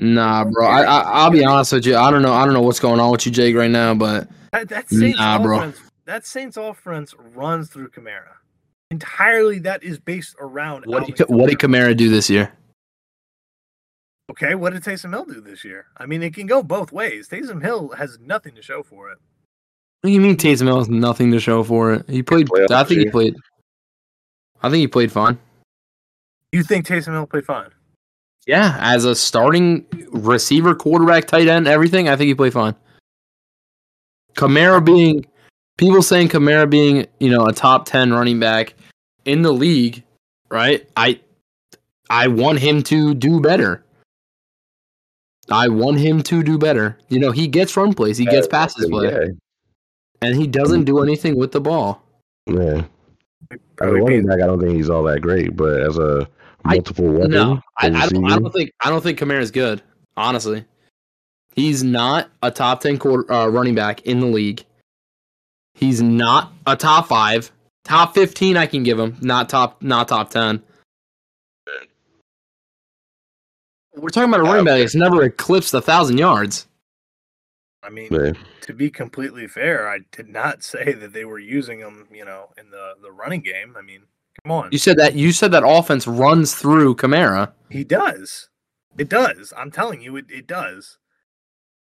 [0.00, 0.66] Nah, bro.
[0.66, 1.96] I, I I'll be honest with you.
[1.96, 2.32] I don't know.
[2.32, 3.94] I don't know what's going on with you, Jake, right now.
[3.94, 5.58] But that, that Saints Nah, bro.
[5.58, 5.78] offense.
[6.04, 8.36] That Saints offense runs through Kamara.
[8.90, 10.86] Entirely, that is based around.
[10.86, 12.52] what Alvin did, what did Kamara do this year?
[14.30, 15.86] Okay, what did Taysom Hill do this year?
[15.96, 17.28] I mean, it can go both ways.
[17.28, 19.18] Taysom Hill has nothing to show for it.
[20.00, 22.08] What do you mean Taysom Hill has nothing to show for it?
[22.08, 22.46] He played.
[22.46, 23.34] playoff I think he played.
[24.62, 25.38] I think he played fine.
[26.52, 27.70] You think Taysom Hill played fine?
[28.46, 32.74] Yeah, as a starting receiver, quarterback, tight end, everything, I think he played fine.
[34.34, 35.26] Kamara being
[35.76, 38.74] people saying Kamara being, you know, a top 10 running back
[39.26, 40.02] in the league,
[40.50, 40.88] right?
[40.96, 41.20] I
[42.08, 43.84] I want him to do better.
[45.50, 46.98] I want him to do better.
[47.08, 49.26] You know, he gets run plays, he gets passes play, Yeah,
[50.22, 52.02] and he doesn't do anything with the ball.
[52.46, 52.84] yeah.
[53.50, 53.58] As
[53.88, 56.28] a running back, I don't think he's all that great, but as a
[56.68, 59.82] I- weapon, No, I, I, don't, I don't think I don't think Kamara's good.
[60.16, 60.64] Honestly,
[61.54, 64.64] he's not a top ten quarter, uh, running back in the league.
[65.74, 67.50] He's not a top five,
[67.84, 68.56] top fifteen.
[68.56, 70.62] I can give him not top, not top ten.
[73.94, 76.66] We're talking about a running back that's never eclipsed a thousand yards.
[77.82, 78.32] I mean, yeah.
[78.62, 82.50] to be completely fair, I did not say that they were using him, you know,
[82.58, 83.74] in the the running game.
[83.76, 84.02] I mean,
[84.44, 87.52] come on, You said that you said that offense runs through Kamara.
[87.70, 88.48] he does.
[88.96, 89.52] It does.
[89.56, 90.98] I'm telling you, it, it does.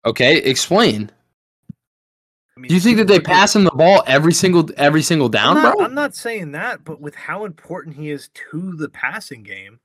[0.04, 1.10] Okay, explain.
[2.56, 5.26] I mean, Do you think that they pass him the ball every single every single
[5.26, 5.84] I'm down, not, bro?
[5.84, 9.80] I'm not saying that, but with how important he is to the passing game,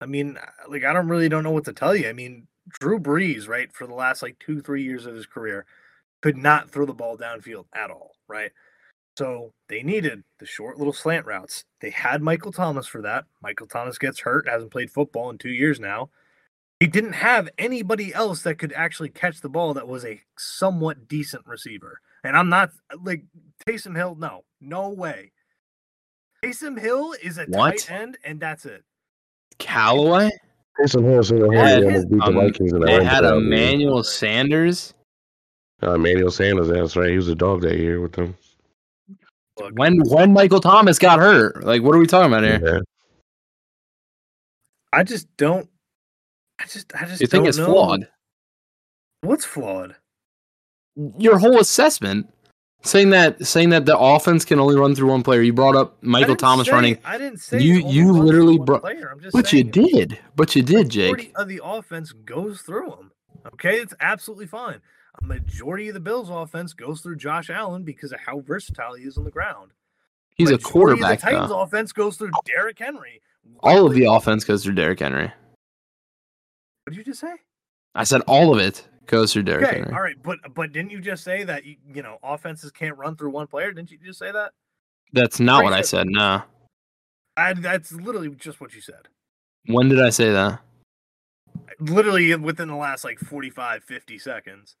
[0.00, 0.38] I mean,
[0.68, 2.08] like I don't really don't know what to tell you.
[2.08, 2.46] I mean,
[2.80, 5.66] Drew Brees, right, for the last like two, three years of his career,
[6.22, 8.50] could not throw the ball downfield at all, right?
[9.16, 11.64] So they needed the short little slant routes.
[11.80, 13.24] They had Michael Thomas for that.
[13.42, 16.10] Michael Thomas gets hurt, hasn't played football in two years now.
[16.80, 21.08] He didn't have anybody else that could actually catch the ball that was a somewhat
[21.08, 22.00] decent receiver.
[22.22, 22.70] And I'm not
[23.02, 23.24] like
[23.66, 25.32] Taysom Hill, no, no way.
[26.44, 27.78] Taysom Hill is a What?
[27.78, 28.84] tight end, and that's it.
[29.58, 30.30] Callaway.
[30.78, 33.24] Taysom Hill single Yeah, handedly almost beat the um, Vikings in the They had.
[33.24, 34.92] Emmanuel Sanders.
[35.82, 37.10] Uh, Emmanuel Sanders, that's right.
[37.10, 38.36] He was a dog that year with them.
[39.58, 42.60] Look, When when Michael Thomas got hurt, like what are we talking about here?
[42.62, 42.80] Yeah.
[44.92, 45.68] I just don't.
[46.58, 47.66] I just, I just You think don't it's know.
[47.66, 48.08] flawed?
[49.20, 49.96] What's flawed?
[51.18, 52.32] Your whole assessment,
[52.82, 55.42] saying that saying that the offense can only run through one player.
[55.42, 58.80] You brought up Michael Thomas say- running, I didn't say You- you literally one brought-
[58.82, 59.10] player.
[59.12, 61.32] I'm but you did, but you did, Jake.
[61.34, 63.10] of the offense goes through him.
[63.54, 64.80] Okay, it's absolutely fine.
[65.22, 69.04] A majority of the Bills' offense goes through Josh Allen because of how versatile he
[69.04, 69.72] is on the ground.
[70.36, 71.60] He's a quarterback Of the Titans' though.
[71.60, 73.22] offense goes through Derrick Henry.
[73.60, 75.26] All of the offense goes through Derrick Henry.
[76.84, 77.34] What did you just say?
[77.94, 79.92] I said all of it goes through Derrick Okay, Henry.
[79.94, 83.16] all right, but but didn't you just say that you, you know offenses can't run
[83.16, 83.72] through one player?
[83.72, 84.52] Didn't you just say that?
[85.12, 86.06] That's not what I said.
[86.08, 86.42] No.
[87.38, 89.08] I, that's literally just what you said.
[89.66, 90.60] When did I say that?
[91.80, 94.76] Literally within the last like 45, 50 seconds.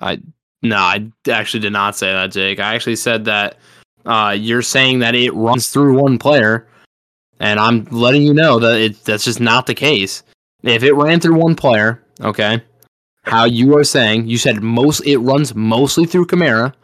[0.00, 0.20] I
[0.62, 2.60] no, I actually did not say that, Jake.
[2.60, 3.56] I actually said that
[4.04, 6.66] uh, you're saying that it runs through one player,
[7.38, 10.22] and I'm letting you know that it that's just not the case.
[10.62, 12.62] If it ran through one player, okay,
[13.22, 16.74] how you are saying you said most it runs mostly through Kamara,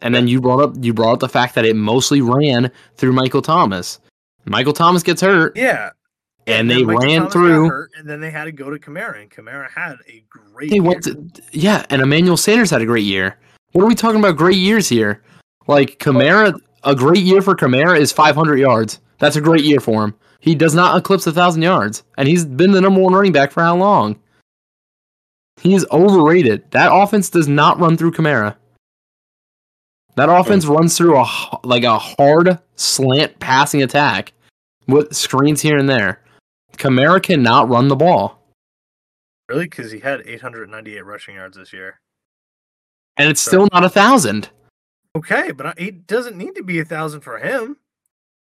[0.00, 3.12] and then you brought up you brought up the fact that it mostly ran through
[3.12, 4.00] Michael Thomas.
[4.46, 5.90] Michael Thomas gets hurt, Yeah.
[6.46, 7.68] And they ran Thomas through.
[7.68, 10.70] hurt, and then they had to go to Kamara, and Kamara had a great.
[10.70, 13.38] They went to yeah, and Emmanuel Sanders had a great year.
[13.72, 14.36] What are we talking about?
[14.36, 15.22] Great years here.
[15.66, 19.00] Like Kamara, a great year for Kamara is 500 yards.
[19.18, 20.14] That's a great year for him.
[20.40, 23.50] He does not eclipse a thousand yards, and he's been the number one running back
[23.50, 24.18] for how long?
[25.60, 26.70] He is overrated.
[26.70, 28.56] That offense does not run through Kamara.
[30.14, 30.34] That hmm.
[30.34, 31.26] offense runs through a
[31.64, 34.32] like a hard slant passing attack
[34.86, 36.20] with screens here and there.
[36.76, 38.40] Kamara cannot run the ball.
[39.48, 42.00] really because he had 898 rushing yards this year.
[43.16, 44.50] and it's still not a thousand.
[45.16, 47.76] Okay, but it doesn't need to be a thousand for him.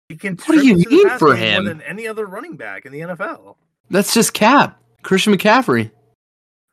[0.10, 0.36] He can.
[0.46, 1.64] What do you mean for him?
[1.66, 3.56] More than any other running back in the NFL.
[3.90, 4.80] That's just cap.
[5.02, 5.90] Christian McCaffrey.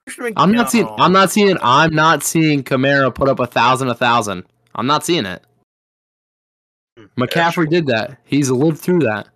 [0.07, 0.89] Christian I'm not McCaffrey- seeing.
[0.99, 1.57] I'm not seeing.
[1.63, 4.45] I'm not seeing Kamara put up a thousand, a thousand.
[4.75, 5.43] I'm not seeing it.
[6.99, 8.19] Hmm, McCaffrey did that.
[8.25, 9.29] He's lived through that.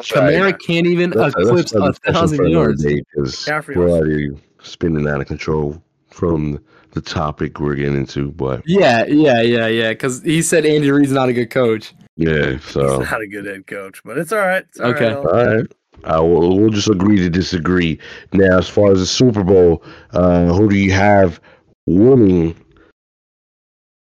[0.00, 2.82] Kamara can't even That's- that's eclipse another a thousand for another yards.
[2.84, 4.30] day, 'cause McCaffrey we're was- already
[4.62, 6.58] spinning out of control from
[6.92, 8.30] the topic we're getting into.
[8.32, 9.90] But Yeah, yeah, yeah, yeah.
[9.90, 11.92] Because he said Andy Reid's not a good coach.
[12.16, 14.64] yeah, so He's not a good head coach, but it's all right.
[14.68, 15.06] It's all Okay.
[15.08, 15.16] right.
[15.16, 15.66] all right.
[16.04, 17.98] I will, we'll just agree to disagree.
[18.32, 21.40] Now, as far as the Super Bowl, uh, who do you have
[21.86, 22.54] winning?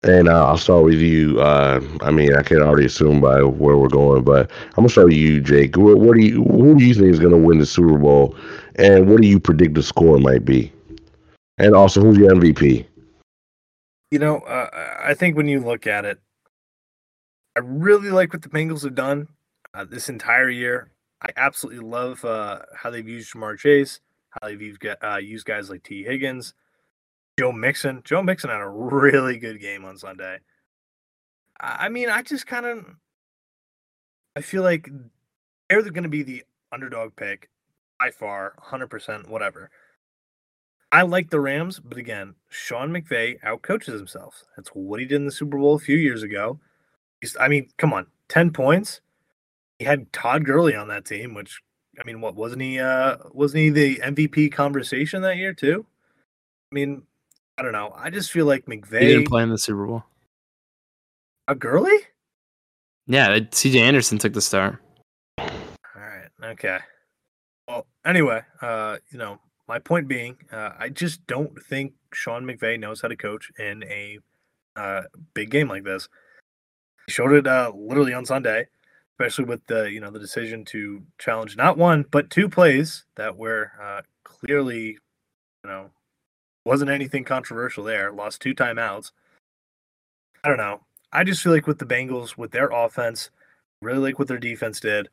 [0.04, 1.40] And uh, I'll start with you.
[1.40, 5.08] Uh, I mean, I can already assume by where we're going, but I'm gonna start
[5.08, 5.78] with you, Jake.
[5.78, 8.36] What, what do you, who do you think is gonna win the Super Bowl,
[8.76, 10.74] and what do you predict the score might be?
[11.58, 12.86] And also, who's your MVP?
[14.12, 14.70] You know, uh,
[15.02, 16.20] I think when you look at it,
[17.56, 19.28] I really like what the Bengals have done
[19.74, 20.92] uh, this entire year.
[21.22, 25.70] I absolutely love uh, how they've used Ja'Marr Chase, how they've used, uh, used guys
[25.70, 26.54] like Tee Higgins,
[27.40, 28.02] Joe Mixon.
[28.04, 30.40] Joe Mixon had a really good game on Sunday.
[31.60, 32.86] I mean, I just kind of,
[34.36, 34.90] I feel like
[35.70, 37.50] they're going to be the underdog pick
[38.00, 39.72] by far, 100%, whatever.
[40.92, 44.44] I like the Rams, but again, Sean McVay outcoaches himself.
[44.56, 46.60] That's what he did in the Super Bowl a few years ago.
[47.22, 49.02] He's, I mean, come on, 10 points.
[49.80, 51.62] He had Todd Gurley on that team, which
[52.00, 55.86] I mean, what wasn't he uh wasn't he the MVP conversation that year too?
[56.72, 57.04] I mean,
[57.64, 57.94] I don't know.
[57.96, 60.04] I just feel like He didn't play in the Super Bowl.
[61.48, 61.98] A Gurley?
[63.08, 64.80] Yeah, CJ Anderson took the start.
[65.38, 65.48] All
[65.96, 66.28] right.
[66.44, 66.80] Okay.
[67.70, 72.78] Well, anyway, uh, you know, my point being, uh, I just don't think Sean McVay
[72.78, 74.20] knows how to coach in a
[74.76, 76.10] uh, big game like this.
[77.08, 78.68] He showed it uh, literally on Sunday,
[79.14, 83.38] especially with the you know the decision to challenge not one but two plays that
[83.38, 84.98] were uh, clearly,
[85.64, 85.90] you know,
[86.66, 88.12] wasn't anything controversial there.
[88.12, 89.12] Lost two timeouts.
[90.44, 90.82] I don't know.
[91.12, 93.30] I just feel like with the Bengals, with their offense,
[93.82, 95.10] really like what their defense did.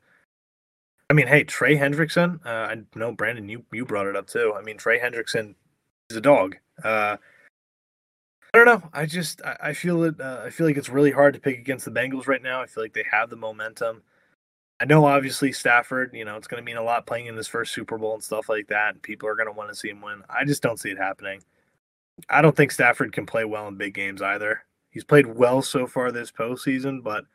[1.09, 2.39] I mean, hey, Trey Hendrickson.
[2.45, 4.53] Uh, I know Brandon, you you brought it up too.
[4.57, 5.55] I mean, Trey Hendrickson
[6.09, 6.55] is a dog.
[6.83, 7.17] Uh,
[8.53, 8.89] I don't know.
[8.93, 10.19] I just I, I feel it.
[10.19, 12.61] Uh, I feel like it's really hard to pick against the Bengals right now.
[12.61, 14.03] I feel like they have the momentum.
[14.81, 16.09] I know, obviously, Stafford.
[16.11, 18.23] You know, it's going to mean a lot playing in this first Super Bowl and
[18.23, 18.95] stuff like that.
[18.95, 20.23] And people are going to want to see him win.
[20.27, 21.43] I just don't see it happening.
[22.29, 24.63] I don't think Stafford can play well in big games either.
[24.89, 27.25] He's played well so far this postseason, but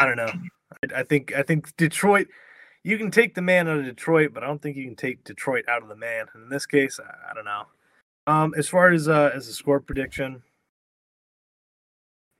[0.00, 0.32] I don't know.
[0.90, 2.26] I, I think I think Detroit.
[2.82, 5.22] You can take the man out of Detroit, but I don't think you can take
[5.22, 6.26] Detroit out of the man.
[6.34, 7.62] And in this case, I, I don't know.
[8.26, 10.42] Um, as far as uh, as a score prediction,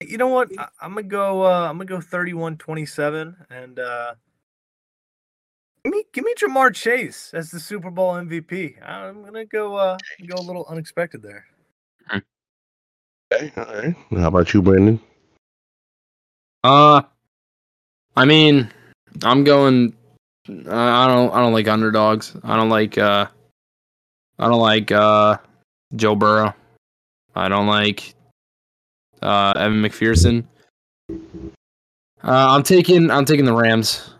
[0.00, 0.50] you know what?
[0.58, 1.42] I, I'm gonna go.
[1.42, 4.14] Uh, I'm gonna go 31-27, and uh,
[5.84, 8.74] give me give me Ja'Marr Chase as the Super Bowl MVP.
[8.86, 11.44] I'm gonna go uh, go a little unexpected there.
[13.32, 13.94] Okay, all right.
[14.12, 15.00] How about you, Brandon?
[16.64, 17.02] Uh,
[18.16, 18.70] I mean,
[19.22, 19.94] I'm going.
[20.48, 21.32] Uh, I don't.
[21.32, 22.36] I don't like underdogs.
[22.42, 22.96] I don't like.
[22.96, 23.26] Uh,
[24.38, 25.36] I don't like uh,
[25.96, 26.54] Joe Burrow.
[27.34, 28.14] I don't like
[29.22, 30.44] uh, Evan McPherson.
[31.10, 31.16] Uh,
[32.22, 33.10] I'm taking.
[33.10, 34.10] I'm taking the Rams.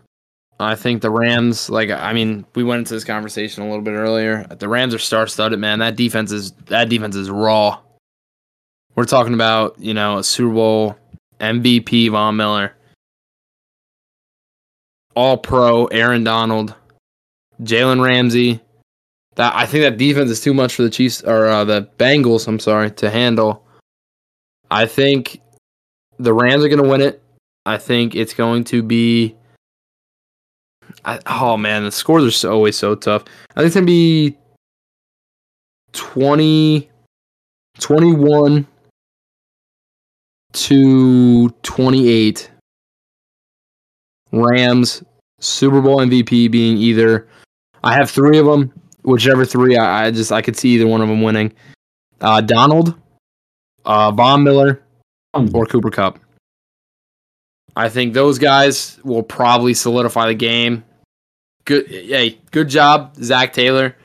[0.59, 1.69] I think the Rams.
[1.69, 4.45] Like, I mean, we went into this conversation a little bit earlier.
[4.45, 5.79] The Rams are star-studded, man.
[5.79, 6.51] That defense is.
[6.67, 7.79] That defense is raw.
[8.95, 10.97] We're talking about you know a Super Bowl
[11.39, 12.75] MVP Von Miller,
[15.15, 16.75] All Pro Aaron Donald,
[17.61, 18.59] Jalen Ramsey.
[19.35, 22.47] That I think that defense is too much for the Chiefs or uh, the Bengals.
[22.47, 23.65] I'm sorry to handle.
[24.71, 25.41] I think
[26.17, 27.21] the Rams are going to win it.
[27.65, 29.35] I think it's going to be.
[31.05, 33.23] I, oh man, the scores are so, always so tough.
[33.51, 34.37] I think it's going to be
[35.93, 36.89] 20,
[37.79, 38.67] 21
[40.53, 42.51] to 28.
[44.31, 45.03] Rams
[45.39, 47.27] Super Bowl MVP being either
[47.83, 48.71] I have three of them,
[49.03, 51.53] whichever three I, I just I could see either one of them winning.
[52.21, 52.95] Uh, Donald,
[53.85, 54.81] uh, Von Miller,
[55.33, 56.19] or Cooper Kupp.
[57.75, 60.83] I think those guys will probably solidify the game.
[61.65, 63.95] Good, hey, good job, Zac Taylor.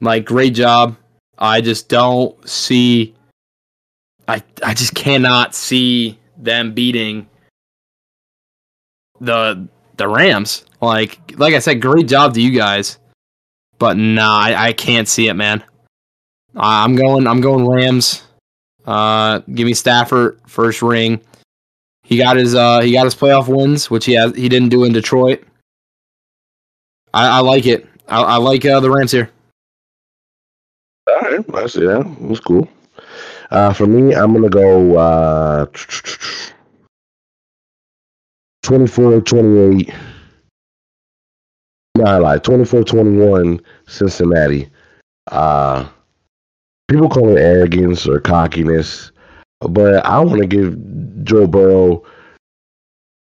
[0.00, 0.96] Like, great job.
[1.38, 3.14] I just don't see.
[4.28, 7.26] I I just cannot see them beating
[9.20, 10.64] the the Rams.
[10.80, 12.98] Like like I said, great job to you guys,
[13.78, 15.62] but nah, I, I can't see it, man.
[16.56, 18.22] I- I'm going I'm going Rams.
[18.86, 21.20] Uh, give me Stafford first ring.
[22.04, 24.84] He got his uh he got his playoff wins, which he has he didn't do
[24.84, 25.42] in Detroit.
[27.14, 27.86] I, I like it.
[28.08, 29.30] I, I like uh, the Rams here.
[31.08, 32.16] All right, I see that.
[32.20, 32.68] That's cool.
[33.50, 35.66] Uh, for me, I'm gonna go uh,
[38.62, 39.94] 24 28.
[41.96, 42.44] No, I lied.
[42.44, 44.70] 24 21 Cincinnati.
[45.30, 45.86] Uh,
[46.92, 49.10] people call it arrogance or cockiness,
[49.60, 50.76] but I want to give
[51.24, 52.04] Joe Burrow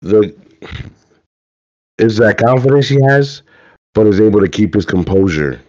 [0.01, 0.35] the
[1.97, 3.41] is that confidence he has,
[3.93, 5.61] but is able to keep his composure.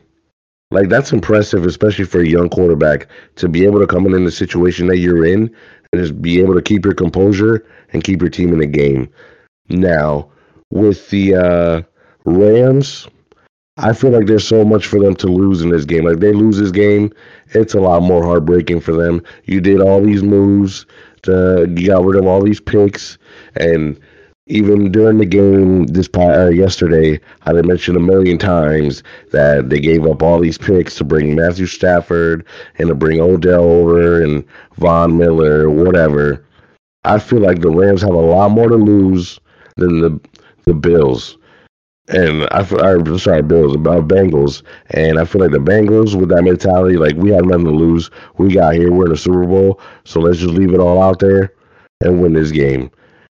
[0.70, 4.24] Like that's impressive, especially for a young quarterback to be able to come in, in
[4.24, 5.52] the situation that you're in
[5.92, 9.10] and just be able to keep your composure and keep your team in the game.
[9.68, 10.30] Now,
[10.70, 11.82] with the uh,
[12.24, 13.08] Rams,
[13.76, 16.04] I feel like there's so much for them to lose in this game.
[16.04, 17.12] Like they lose this game,
[17.50, 19.22] it's a lot more heartbreaking for them.
[19.44, 20.86] You did all these moves,
[21.22, 23.16] to, you got rid of all these picks,
[23.56, 23.98] and
[24.46, 30.04] even during the game this uh, yesterday, I mentioned a million times that they gave
[30.06, 32.44] up all these picks to bring Matthew Stafford
[32.78, 34.44] and to bring Odell over and
[34.76, 36.44] Von Miller, whatever.
[37.04, 39.38] I feel like the Rams have a lot more to lose
[39.76, 40.20] than the
[40.64, 41.38] the Bills.
[42.10, 46.42] And I, I sorry, Bills, about Bengals, and I feel like the Bengals with that
[46.42, 48.10] mentality, like we have nothing to lose.
[48.36, 51.20] We got here, we're in the Super Bowl, so let's just leave it all out
[51.20, 51.54] there
[52.00, 52.90] and win this game.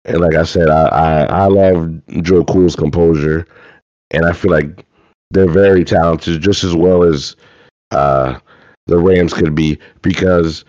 [0.05, 1.91] And like I said, I, I, I love
[2.23, 3.47] Joe Cool's composure,
[4.13, 4.87] and I feel like
[5.33, 7.35] they're very talented, just as well as
[7.91, 8.39] uh,
[8.87, 9.79] the Rams could be.
[10.03, 10.65] Because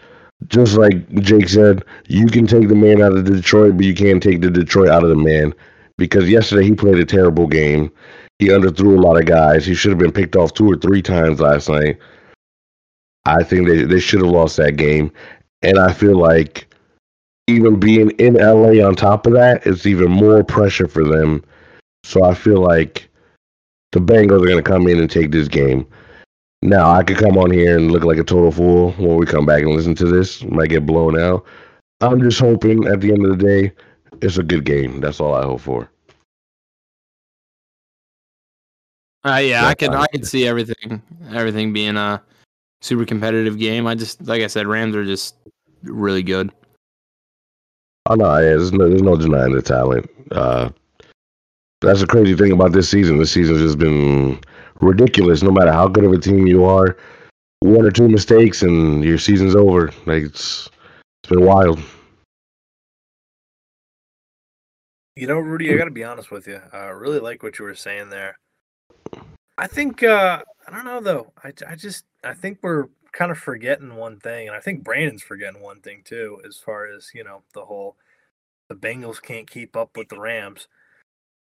[0.48, 4.24] just like Jake said, you can take the man out of Detroit, but you can't
[4.24, 5.54] take the Detroit out of the man.
[6.02, 7.92] Because yesterday he played a terrible game.
[8.40, 9.68] He underthrew a lot of guys.
[9.68, 12.00] He should have been picked off two or three times last night.
[13.26, 15.12] I think they, they should have lost that game.
[15.62, 16.74] And I feel like
[17.46, 21.44] even being in LA on top of that, it's even more pressure for them.
[22.04, 23.08] So I feel like
[23.92, 25.86] the Bengals are going to come in and take this game.
[26.64, 29.46] Now I could come on here and look like a total fool when we come
[29.46, 30.42] back and listen to this.
[30.46, 31.46] Might get blown out.
[32.02, 33.72] I'm just hoping at the end of the day,
[34.24, 35.00] it's a good game.
[35.00, 35.91] That's all I hope for.
[39.24, 41.02] Uh, yeah, I can I can see everything
[41.32, 42.22] everything being a
[42.82, 43.86] super competitive game.
[43.86, 45.36] I just like I said, Rams are just
[45.84, 46.52] really good.
[48.08, 50.10] Oh no, yeah, there's no, there's no denying the talent.
[50.32, 50.70] Uh,
[51.82, 53.20] that's the crazy thing about this season.
[53.20, 54.40] This season's just been
[54.82, 55.44] ridiculous.
[55.44, 56.98] No matter how good of a team you are,
[57.60, 59.92] one or two mistakes and your season's over.
[60.06, 60.68] Like it's
[61.24, 61.80] it's been wild.
[65.16, 66.60] You know, Rudy, I got to be honest with you.
[66.74, 68.36] I really like what you were saying there.
[69.62, 71.34] I think uh I don't know though.
[71.44, 75.22] I I just I think we're kind of forgetting one thing, and I think Brandon's
[75.22, 77.96] forgetting one thing too, as far as you know the whole
[78.70, 80.68] the Bengals can't keep up with the Rams.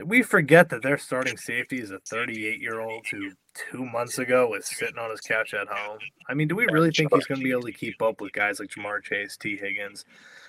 [0.03, 4.47] We forget that their starting safety is a 38 year old who two months ago
[4.47, 5.99] was sitting on his couch at home.
[6.29, 8.31] I mean, do we really think he's going to be able to keep up with
[8.31, 10.05] guys like Ja'Marr Chase, Tee Higgins?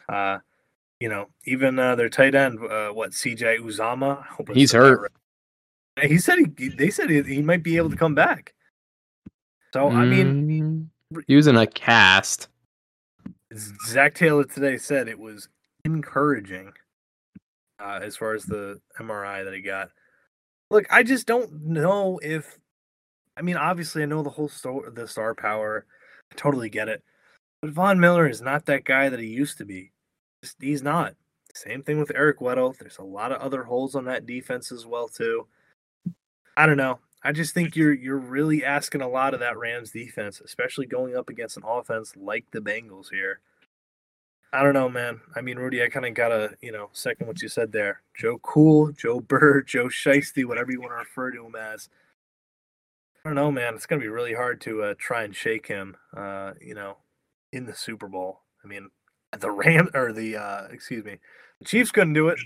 [0.09, 0.39] Uh,
[1.01, 4.25] you know, even uh, their tight end, uh, what CJ Uzomah?
[4.55, 5.03] He's hurt.
[5.03, 5.11] Right.
[6.03, 6.69] He said he.
[6.69, 8.55] They said he, he might be able to come back.
[9.73, 12.49] So I mean, mm, using a cast.
[13.87, 15.49] Zac Taylor today said it was
[15.85, 16.73] encouraging
[17.81, 19.91] uh, as far as the MRI that he got.
[20.71, 22.59] Look, I just don't know if.
[23.37, 25.87] I mean, obviously, I know the whole star, the star power.
[26.33, 27.03] I totally get it.
[27.63, 29.93] But Von Miller is not that guy that he used to be.
[30.61, 31.15] He's not.
[31.55, 32.77] Same thing with Eric Weddle.
[32.77, 35.47] There's a lot of other holes on that defense as well too.
[36.57, 37.01] I don't know.
[37.23, 41.17] I just think you're you're really asking a lot of that Rams defense, especially going
[41.17, 43.41] up against an offense like the Bengals here.
[44.53, 45.21] I don't know, man.
[45.35, 48.01] I mean, Rudy, I kind of gotta, you know, second what you said there.
[48.17, 51.89] Joe Cool, Joe Bird, Joe Shiesty, whatever you want to refer to him as.
[53.25, 53.75] I don't know, man.
[53.75, 56.99] It's gonna be really hard to uh, try and shake him, uh, you know,
[57.53, 58.43] in the Super Bowl.
[58.65, 58.89] I mean,
[59.37, 61.19] the Ram or the uh, excuse me,
[61.59, 62.39] the Chiefs couldn't do it.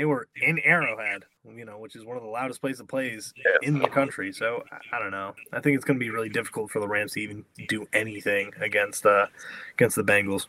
[0.00, 1.24] They were in Arrowhead,
[1.54, 4.32] you know, which is one of the loudest places to plays in the country.
[4.32, 5.34] So I, I don't know.
[5.52, 8.50] I think it's going to be really difficult for the Rams to even do anything
[8.62, 9.26] against uh
[9.74, 10.46] against the Bengals.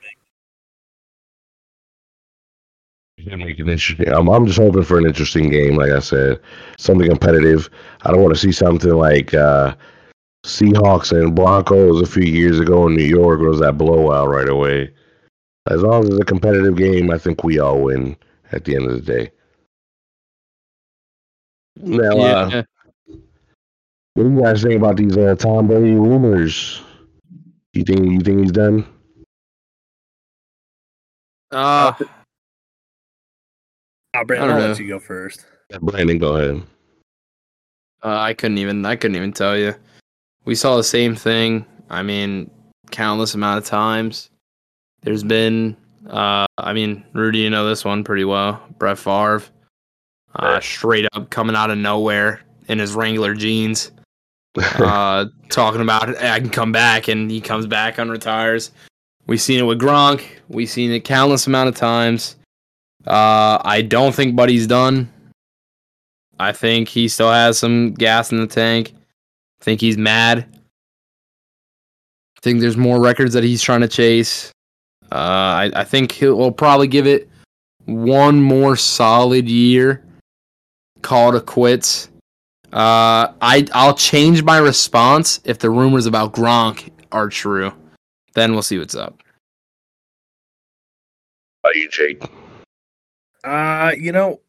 [3.25, 4.07] make it interesting.
[4.07, 5.75] I'm, I'm just hoping for an interesting game.
[5.75, 6.39] Like I said,
[6.77, 7.69] something competitive.
[8.03, 9.75] I don't want to see something like uh,
[10.45, 13.41] Seahawks and Broncos a few years ago in New York.
[13.41, 14.93] Was that blowout right away?
[15.69, 18.15] As long as it's a competitive game, I think we all win
[18.53, 19.31] at the end of the day.
[21.77, 22.33] Now, yeah.
[22.33, 22.63] uh,
[24.13, 26.81] what do you guys think about these uh, Tom Brady rumors?
[27.73, 28.85] You think you think he's done?
[31.51, 31.93] Uh,
[34.13, 35.45] Oh, Brandon, I I'll let you go first.
[35.81, 36.61] Brandon, go ahead.
[38.03, 38.85] Uh, I couldn't even.
[38.85, 39.73] I couldn't even tell you.
[40.43, 41.65] We saw the same thing.
[41.89, 42.51] I mean,
[42.89, 44.29] countless amount of times.
[45.01, 45.77] There's been.
[46.09, 48.61] Uh, I mean, Rudy, you know this one pretty well.
[48.77, 49.43] Brett Favre,
[50.35, 53.91] uh, straight up coming out of nowhere in his Wrangler jeans,
[54.57, 58.71] uh, talking about I can come back, and he comes back and retires.
[59.27, 60.23] We've seen it with Gronk.
[60.49, 62.35] We've seen it countless amount of times.
[63.05, 65.11] Uh, I don't think Buddy's done.
[66.39, 68.93] I think he still has some gas in the tank.
[69.61, 70.47] I think he's mad.
[72.37, 74.51] I think there's more records that he's trying to chase.
[75.11, 77.29] Uh, I, I think he'll we'll probably give it
[77.85, 80.03] one more solid year.
[81.01, 82.09] Call it a quits.
[82.73, 87.73] Uh, I I'll change my response if the rumors about Gronk are true.
[88.33, 89.21] Then we'll see what's up.
[91.63, 92.23] How you, Jake?
[93.43, 94.39] Uh, you know,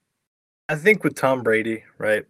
[0.68, 2.24] I think with Tom Brady, right?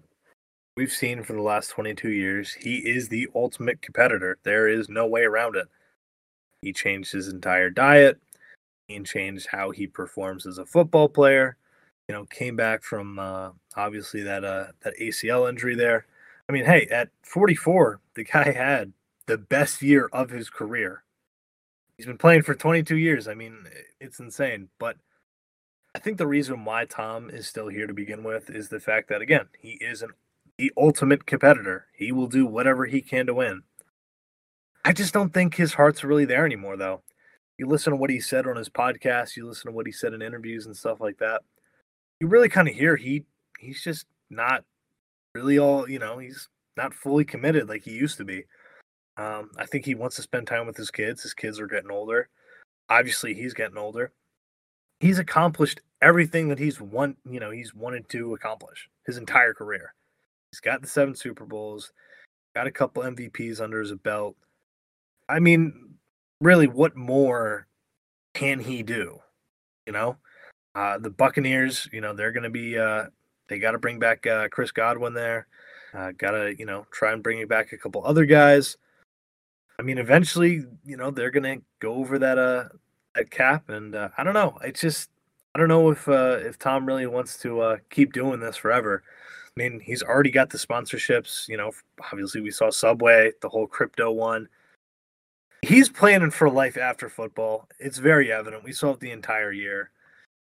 [0.76, 4.38] We've seen for the last 22 years, he is the ultimate competitor.
[4.42, 5.68] There is no way around it.
[6.62, 8.18] He changed his entire diet.
[8.88, 11.56] He changed how he performs as a football player.
[12.09, 16.07] You know, came back from uh, obviously that uh, that ACL injury there.
[16.48, 18.92] I mean, hey, at 44, the guy had
[19.26, 21.05] the best year of his career.
[21.96, 23.28] He's been playing for 22 years.
[23.28, 23.64] I mean,
[24.00, 24.68] it's insane.
[24.78, 24.96] But
[25.94, 29.09] I think the reason why Tom is still here to begin with is the fact
[29.09, 30.11] that again, he is an
[30.59, 31.86] the ultimate competitor.
[31.94, 33.62] He will do whatever he can to win.
[34.84, 37.03] I just don't think his heart's really there anymore though.
[37.59, 40.12] You listen to what he said on his podcast, you listen to what he said
[40.12, 41.42] in interviews and stuff like that.
[42.22, 43.24] You really kind of hear he
[43.58, 44.64] he's just not
[45.34, 48.44] really all, you know, he's not fully committed like he used to be.
[49.16, 51.22] Um, I think he wants to spend time with his kids.
[51.22, 52.28] His kids are getting older.
[52.88, 54.12] Obviously, he's getting older
[55.02, 59.92] he's accomplished everything that he's want you know he's wanted to accomplish his entire career
[60.50, 61.92] he's got the seven super bowls
[62.54, 64.36] got a couple mvps under his belt
[65.28, 65.96] i mean
[66.40, 67.66] really what more
[68.32, 69.18] can he do
[69.86, 70.16] you know
[70.74, 73.04] uh the buccaneers you know they're gonna be uh
[73.48, 75.46] they got to bring back uh chris godwin there
[75.94, 78.76] uh gotta you know try and bring back a couple other guys
[79.78, 82.64] i mean eventually you know they're gonna go over that uh
[83.14, 84.58] that cap, and uh, I don't know.
[84.62, 85.10] It's just
[85.54, 89.02] I don't know if uh, if Tom really wants to uh, keep doing this forever.
[89.06, 91.48] I mean, he's already got the sponsorships.
[91.48, 91.72] You know,
[92.10, 94.48] obviously we saw Subway, the whole crypto one.
[95.62, 97.68] He's planning for life after football.
[97.78, 98.64] It's very evident.
[98.64, 99.90] We saw it the entire year,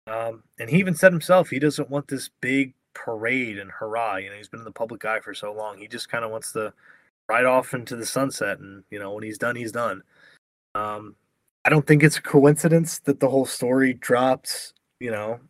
[0.07, 4.17] um, and he even said himself he doesn't want this big parade and hurrah.
[4.17, 5.79] You know, he's been in the public eye for so long.
[5.79, 6.73] He just kind of wants to
[7.29, 10.03] ride off into the sunset, and you know, when he's done, he's done.
[10.75, 11.17] Um,
[11.65, 15.41] I don't think it's a coincidence that the whole story dropped, you know,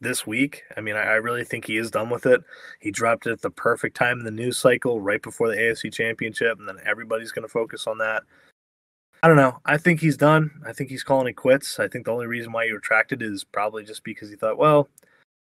[0.00, 0.62] this week.
[0.76, 2.42] I mean, I, I, really think he is done with it.
[2.80, 5.92] He dropped it at the perfect time in the news cycle, right before the AFC
[5.92, 8.22] championship, and then everybody's going to focus on that.
[9.24, 9.58] I don't know.
[9.64, 10.50] I think he's done.
[10.66, 11.80] I think he's calling it quits.
[11.80, 14.90] I think the only reason why he retracted is probably just because he thought, well,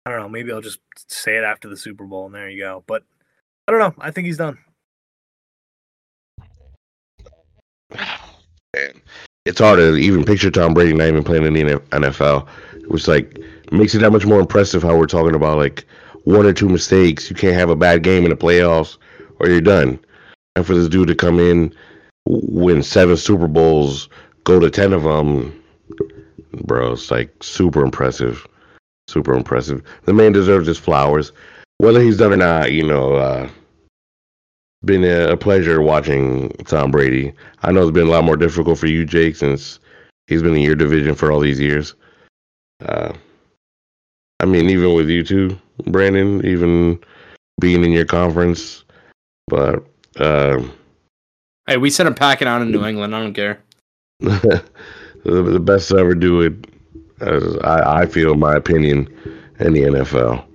[0.04, 2.60] I don't know, maybe I'll just say it after the Super Bowl, and there you
[2.60, 2.84] go.
[2.88, 3.04] But
[3.68, 3.94] I don't know.
[4.00, 4.58] I think he's done.
[8.76, 9.02] Man
[9.48, 12.48] it's hard to even picture Tom Brady not even playing in the NFL,
[12.88, 13.40] which like
[13.72, 15.86] makes it that much more impressive how we're talking about like
[16.26, 17.30] one or two mistakes.
[17.30, 18.98] You can't have a bad game in the playoffs
[19.40, 20.00] or you're done.
[20.56, 21.74] And for this dude to come in,
[22.28, 24.10] win seven Super Bowls,
[24.44, 25.64] go to ten of them,
[26.66, 28.46] bro, it's like super impressive,
[29.08, 29.82] super impressive.
[30.06, 31.32] The man deserves his flowers,
[31.78, 32.72] whether he's done or not.
[32.72, 33.50] You know, uh,
[34.86, 37.34] been a pleasure watching Tom Brady.
[37.64, 39.80] I know it's been a lot more difficult for you, Jake, since
[40.28, 41.96] he's been in your division for all these years.
[42.86, 43.14] Uh,
[44.40, 45.58] I mean, even with you too,
[45.88, 47.00] Brandon, even
[47.60, 48.84] being in your conference,
[49.48, 49.84] but
[50.18, 50.62] uh,
[51.68, 53.16] hey, we sent a packet out in New England.
[53.16, 53.62] I don't care.
[54.20, 54.64] the,
[55.24, 56.54] the best to ever do it,
[57.22, 59.08] as I, I feel, in my opinion,
[59.60, 60.46] in the NFL.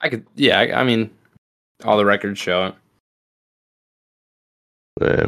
[0.00, 0.60] I could, yeah.
[0.60, 1.10] I, I mean,
[1.84, 2.74] all the records show it.
[5.00, 5.26] Yeah.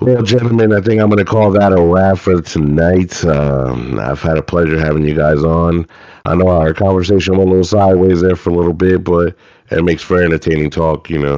[0.00, 3.22] Well, gentlemen, I think I'm going to call that a wrap for tonight.
[3.26, 5.86] Um, I've had a pleasure having you guys on.
[6.24, 9.36] I know our conversation went a little sideways there for a little bit, but
[9.70, 11.10] it makes for entertaining talk.
[11.10, 11.34] You know,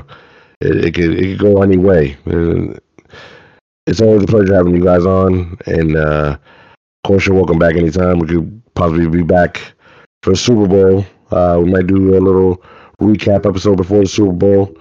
[0.60, 2.16] it, it could it could go any way.
[3.88, 7.74] It's always a pleasure having you guys on, and uh, of course, you're welcome back
[7.74, 8.20] anytime.
[8.20, 9.60] We could possibly be back
[10.22, 11.04] for Super Bowl.
[11.32, 12.62] Uh, we might do a little
[13.00, 14.72] recap episode before the Super Bowl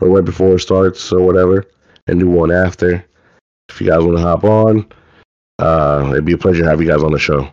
[0.00, 1.64] or right before it starts or whatever,
[2.08, 3.04] and do one after.
[3.68, 4.86] If you guys want to hop on,
[5.60, 7.50] Uh, it'd be a pleasure to have you guys on the show.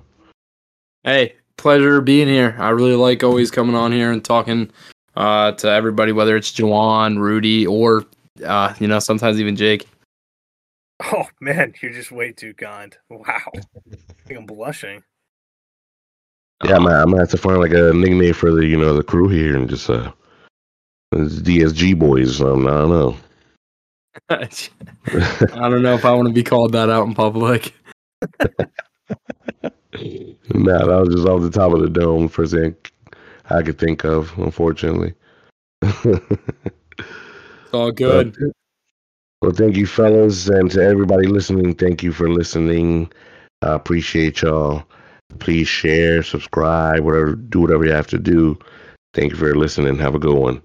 [1.03, 2.55] Hey, pleasure being here.
[2.59, 4.69] I really like always coming on here and talking
[5.15, 8.05] uh, to everybody, whether it's Juwan, Rudy, or
[8.45, 9.87] uh, you know sometimes even Jake.
[11.03, 12.95] Oh man, you're just way too kind.
[13.09, 15.03] Wow, I think I'm blushing.
[16.63, 19.03] Yeah, man, I'm gonna have to find like a nickname for the you know the
[19.03, 20.11] crew here and just uh,
[21.13, 22.39] DSG boys.
[22.39, 23.17] Um, I don't know.
[24.29, 27.73] I don't know if I want to be called that out in public.
[30.53, 32.27] nah, that was just off the top of the dome.
[32.27, 32.75] First thing
[33.49, 35.13] I could think of, unfortunately.
[35.81, 36.33] It's
[37.73, 38.35] all good.
[38.39, 38.51] But-
[39.41, 41.75] well, thank you, fellas, and to everybody listening.
[41.75, 43.11] Thank you for listening.
[43.61, 44.83] I appreciate y'all.
[45.39, 48.57] Please share, subscribe, whatever, do whatever you have to do.
[49.13, 49.99] Thank you for listening.
[49.99, 50.61] Have a good one.